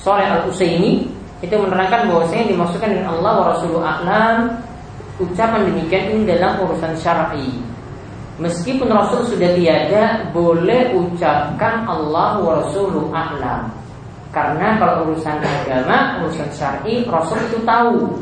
Soleh 0.00 0.26
al-Usaini 0.32 1.06
itu 1.44 1.54
menerangkan 1.56 2.08
bahwasanya 2.08 2.52
dimaksudkan 2.52 2.88
dengan 2.92 3.16
Allah 3.16 3.32
wa 3.36 3.46
Rasuluhu 3.52 3.80
a'lam 3.84 4.64
ucapan 5.20 5.68
demikian 5.68 6.16
ini 6.16 6.22
dalam 6.24 6.64
urusan 6.64 6.96
syar'i. 6.96 7.60
Meskipun 8.40 8.88
Rasul 8.88 9.28
sudah 9.28 9.52
tiada, 9.52 10.24
boleh 10.32 10.96
ucapkan 10.96 11.84
Allah 11.84 12.40
wa 12.40 12.64
Rasuluh 12.64 13.12
a'lam. 13.12 13.68
Karena 14.32 14.80
kalau 14.80 15.12
urusan 15.12 15.36
agama, 15.44 16.24
urusan 16.24 16.48
syar'i, 16.56 17.04
Rasul 17.04 17.36
itu 17.52 17.60
tahu. 17.68 18.16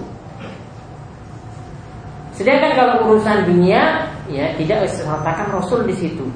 Sedangkan 2.34 2.74
kalau 2.74 2.94
urusan 3.14 3.46
dunia, 3.46 4.10
ya 4.26 4.50
tidak 4.58 4.90
disertakan 4.90 5.54
Rasul 5.54 5.86
di 5.86 5.94
situ. 5.94 6.26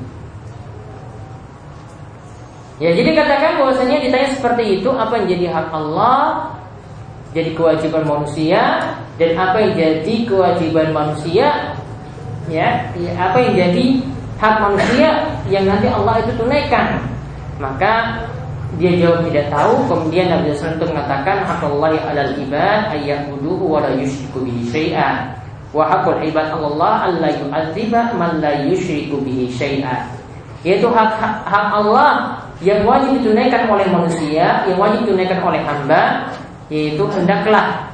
Ya, 2.78 2.90
jadi 2.94 3.14
katakan 3.14 3.62
bahwasanya 3.62 4.02
ditanya 4.02 4.28
seperti 4.34 4.82
itu, 4.82 4.90
apa 4.90 5.14
yang 5.22 5.26
jadi 5.30 5.46
hak 5.54 5.68
Allah, 5.70 6.50
jadi 7.30 7.54
kewajiban 7.54 8.02
manusia, 8.02 8.94
dan 9.22 9.38
apa 9.38 9.56
yang 9.62 9.74
jadi 9.78 10.14
kewajiban 10.26 10.90
manusia 10.90 11.78
ya, 12.50 12.90
ya 12.98 13.12
apa 13.14 13.38
yang 13.38 13.54
jadi 13.54 14.02
hak 14.42 14.54
manusia 14.58 15.08
yang 15.46 15.70
nanti 15.70 15.86
Allah 15.86 16.18
itu 16.26 16.34
tunaikan. 16.34 16.98
Maka 17.62 18.26
dia 18.82 18.98
jawab 18.98 19.30
tidak 19.30 19.46
tahu 19.54 19.86
kemudian 19.86 20.26
Nabi 20.26 20.50
SAW 20.58 20.74
itu 20.74 20.86
mengatakan 20.90 21.46
hakallahi 21.46 22.02
alal 22.02 22.34
ibad 22.34 22.90
ayyabuduhu 22.98 23.78
wa 23.78 23.86
la 23.86 23.94
yushriku 23.94 24.42
bihi 24.42 24.66
syai'a. 24.74 25.38
Wa 25.70 25.86
hakul 25.86 26.18
ibad 26.26 26.50
Allah 26.50 27.14
alla 27.14 27.30
yu'adziba 27.30 28.18
man 28.18 28.42
la 28.42 28.66
yushriku 28.66 29.22
bihi 29.22 29.54
syai'a. 29.54 30.10
Yaitu 30.66 30.90
hak 30.90 31.14
hak 31.46 31.66
Allah 31.70 32.42
yang 32.58 32.82
wajib 32.82 33.22
ditunaikan 33.22 33.70
oleh 33.70 33.86
manusia 33.86 34.66
yang 34.66 34.78
wajib 34.82 35.06
ditunaikan 35.06 35.38
oleh 35.46 35.62
hamba 35.62 36.26
yaitu 36.66 37.06
hendaklah 37.14 37.91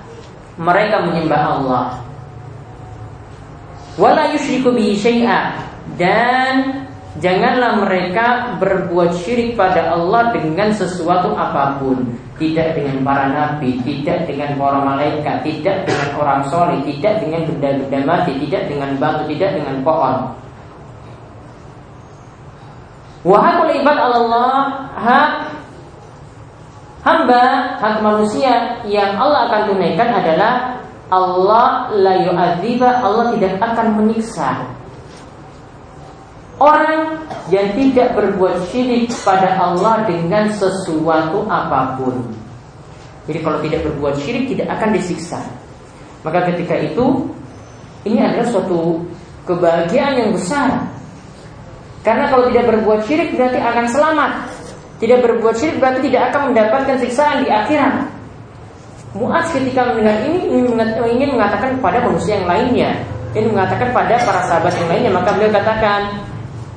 mereka 0.58 1.06
menyembah 1.06 1.42
Allah. 1.58 1.84
Wala 3.98 4.30
bihi 4.30 5.26
dan 5.98 6.86
janganlah 7.18 7.82
mereka 7.82 8.58
berbuat 8.62 9.10
syirik 9.22 9.58
pada 9.58 9.90
Allah 9.94 10.30
dengan 10.30 10.70
sesuatu 10.70 11.34
apa 11.34 11.82
pun, 11.82 12.06
tidak 12.38 12.78
dengan 12.78 13.02
para 13.02 13.26
nabi, 13.26 13.82
tidak 13.82 14.30
dengan 14.30 14.54
para 14.54 14.78
malaikat, 14.86 15.42
tidak 15.42 15.82
dengan 15.86 16.08
orang 16.14 16.42
soleh, 16.46 16.78
tidak 16.86 17.18
dengan 17.22 17.42
benda-benda 17.50 17.98
mati, 18.06 18.32
tidak 18.38 18.70
dengan 18.70 18.94
batu, 19.02 19.26
tidak 19.26 19.50
dengan 19.58 19.82
pohon. 19.82 20.16
Wahakul 23.26 23.74
ibad 23.82 23.98
Allah 23.98 24.86
hamba, 27.08 27.44
hak 27.80 28.04
manusia 28.04 28.84
yang 28.84 29.16
Allah 29.16 29.48
akan 29.48 29.72
tunaikan 29.72 30.12
adalah 30.12 30.52
Allah 31.08 31.88
la 31.96 32.14
yu'adziba, 32.28 33.00
Allah 33.00 33.32
tidak 33.32 33.56
akan 33.64 33.86
menyiksa. 33.96 34.68
Orang 36.60 37.24
yang 37.48 37.72
tidak 37.78 38.12
berbuat 38.12 38.68
syirik 38.68 39.08
pada 39.24 39.56
Allah 39.56 40.04
dengan 40.04 40.52
sesuatu 40.52 41.48
apa 41.48 41.96
pun. 41.96 42.28
Jadi 43.24 43.38
kalau 43.40 43.58
tidak 43.64 43.80
berbuat 43.88 44.14
syirik 44.20 44.52
tidak 44.52 44.68
akan 44.76 44.90
disiksa. 44.92 45.40
Maka 46.26 46.50
ketika 46.52 46.76
itu 46.76 47.30
Ini 48.06 48.24
adalah 48.24 48.46
suatu 48.48 49.04
kebahagiaan 49.44 50.16
yang 50.16 50.30
besar. 50.32 50.70
Karena 52.06 52.30
kalau 52.30 52.48
tidak 52.48 52.72
berbuat 52.72 53.04
syirik 53.04 53.34
berarti 53.36 53.58
akan 53.58 53.84
selamat 53.90 54.32
tidak 54.98 55.18
berbuat 55.22 55.54
syirik 55.54 55.78
berarti 55.78 56.10
tidak 56.10 56.34
akan 56.34 56.50
mendapatkan 56.50 56.96
siksaan 56.98 57.46
di 57.46 57.48
akhirat. 57.50 58.10
Mu'ad 59.14 59.46
ketika 59.50 59.88
mendengar 59.88 60.26
ini 60.26 60.52
ingin 60.92 61.34
mengatakan 61.34 61.78
kepada 61.80 62.02
manusia 62.04 62.38
yang 62.38 62.46
lainnya, 62.46 62.90
ingin 63.32 63.56
mengatakan 63.56 63.88
pada 63.94 64.14
para 64.20 64.40
sahabat 64.44 64.74
yang 64.76 64.88
lainnya, 64.90 65.10
maka 65.14 65.30
beliau 65.32 65.50
katakan, 65.54 66.00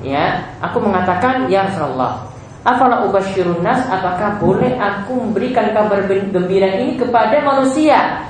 ya, 0.06 0.48
aku 0.64 0.80
mengatakan 0.80 1.50
ya 1.52 1.68
Rasulullah, 1.68 2.32
Apalah 2.62 3.10
ubashirun 3.10 3.66
nas? 3.66 3.90
Apakah 3.90 4.38
boleh 4.38 4.78
aku 4.78 5.18
memberikan 5.18 5.74
kabar 5.74 6.06
gembira 6.06 6.78
ini 6.78 6.94
kepada 6.94 7.42
manusia? 7.42 8.22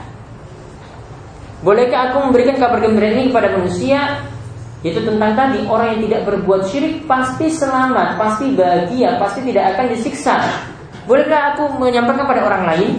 Bolehkah 1.59 2.09
aku 2.09 2.31
memberikan 2.31 2.55
kabar 2.55 2.79
gembira 2.79 3.11
ini 3.11 3.27
kepada 3.27 3.51
manusia 3.59 4.23
itu 4.81 4.97
tentang 4.97 5.37
tadi 5.37 5.61
orang 5.69 5.93
yang 5.93 6.01
tidak 6.09 6.21
berbuat 6.25 6.65
syirik 6.65 7.05
pasti 7.05 7.53
selamat, 7.53 8.17
pasti 8.17 8.49
bahagia, 8.57 9.21
pasti 9.21 9.45
tidak 9.45 9.77
akan 9.77 9.85
disiksa. 9.93 10.35
Bolehkah 11.05 11.53
aku 11.53 11.77
menyampaikan 11.77 12.25
pada 12.25 12.41
orang 12.49 12.63
lain? 12.65 12.91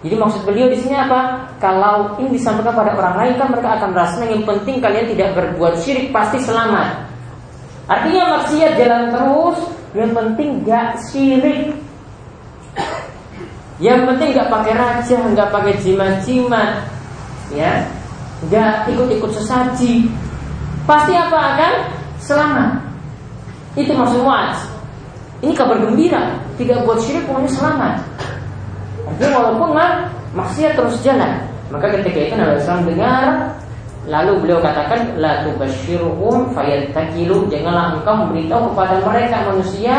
Jadi 0.00 0.16
maksud 0.16 0.48
beliau 0.48 0.72
di 0.72 0.80
sini 0.80 0.96
apa? 0.96 1.52
Kalau 1.60 2.16
ini 2.16 2.40
disampaikan 2.40 2.72
pada 2.72 2.96
orang 2.96 3.16
lain 3.20 3.32
kan 3.36 3.52
mereka 3.52 3.76
akan 3.76 3.88
merasa 3.92 4.24
yang 4.24 4.48
penting 4.48 4.80
kalian 4.80 5.12
tidak 5.12 5.36
berbuat 5.36 5.76
syirik 5.76 6.08
pasti 6.08 6.40
selamat. 6.40 7.04
Artinya 7.84 8.40
maksiat 8.40 8.72
jalan 8.80 9.04
terus, 9.12 9.58
yang 9.92 10.12
penting 10.16 10.64
gak 10.64 10.96
syirik. 11.10 11.76
Yang 13.76 14.00
penting 14.08 14.28
gak 14.40 14.48
pakai 14.48 14.74
raja, 14.76 15.18
gak 15.36 15.50
pakai 15.52 15.74
jimat-jimat, 15.84 16.70
ya, 17.52 17.84
gak 18.48 18.88
ikut-ikut 18.88 19.32
sesaji. 19.36 20.08
Pasti 20.90 21.14
apa 21.14 21.38
akan 21.54 21.72
selamat. 22.18 22.70
Itu 23.78 23.94
maksud 23.94 24.26
muaz. 24.26 24.58
Ini 25.38 25.54
kabar 25.54 25.78
gembira, 25.78 26.34
tidak 26.58 26.82
buat 26.82 26.98
syirik 26.98 27.30
pokoknya 27.30 27.46
selamat. 27.54 27.94
Artinya 29.06 29.30
walaupun 29.38 29.70
maksiat 30.34 30.74
terus 30.74 30.98
jalan, 31.06 31.46
maka 31.70 31.94
ketika 31.94 32.18
itu 32.26 32.34
Nabi 32.34 32.58
SAW 32.58 32.90
dengar 32.90 33.54
Lalu 34.10 34.32
beliau 34.42 34.64
katakan 34.64 35.12
La 35.20 35.44
tubashirhum 35.44 36.56
fayattakilu 36.56 37.52
Janganlah 37.52 38.00
engkau 38.00 38.16
memberitahu 38.26 38.72
kepada 38.72 38.96
mereka 39.04 39.36
manusia 39.44 39.96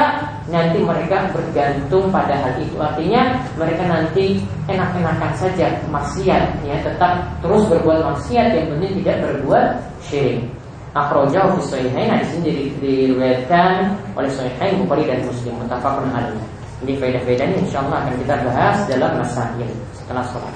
Nanti 0.49 0.81
mereka 0.81 1.29
bergantung 1.29 2.09
pada 2.09 2.33
hal 2.33 2.57
itu 2.57 2.81
Artinya 2.81 3.37
mereka 3.61 3.85
nanti 3.85 4.41
enak-enakan 4.65 5.31
saja 5.37 5.69
maksiat 5.93 6.65
ya 6.65 6.81
Tetap 6.81 7.29
terus 7.45 7.61
berbuat 7.69 8.01
maksiat 8.01 8.57
Yang 8.57 8.67
penting 8.73 8.91
tidak 9.05 9.17
berbuat 9.21 9.65
syirik 10.01 10.49
Akhrajahu 10.91 11.55
fi 11.55 11.61
sahihain 11.79 12.11
Hadis 12.11 12.35
ini 12.43 12.75
diriwayatkan 12.83 13.95
oleh 14.11 14.27
sahihain 14.27 14.83
Bukhari 14.83 15.07
dan 15.07 15.23
Muslim. 15.23 15.55
Mutafakun 15.55 16.11
alaih 16.11 16.35
ini 16.81 16.97
faedah-faedahnya 16.97 17.57
insya 17.61 17.85
Allah 17.85 18.03
akan 18.03 18.13
kita 18.25 18.35
bahas 18.41 18.77
dalam 18.89 19.11
masail 19.21 19.69
setelah 19.93 20.25
sholat. 20.33 20.55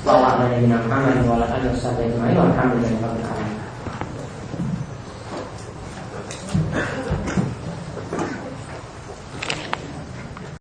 Sallallahu 0.00 0.48
alaihi 0.48 0.66
wa 1.28 1.70
sallam. 1.76 2.10
Wa 2.16 3.57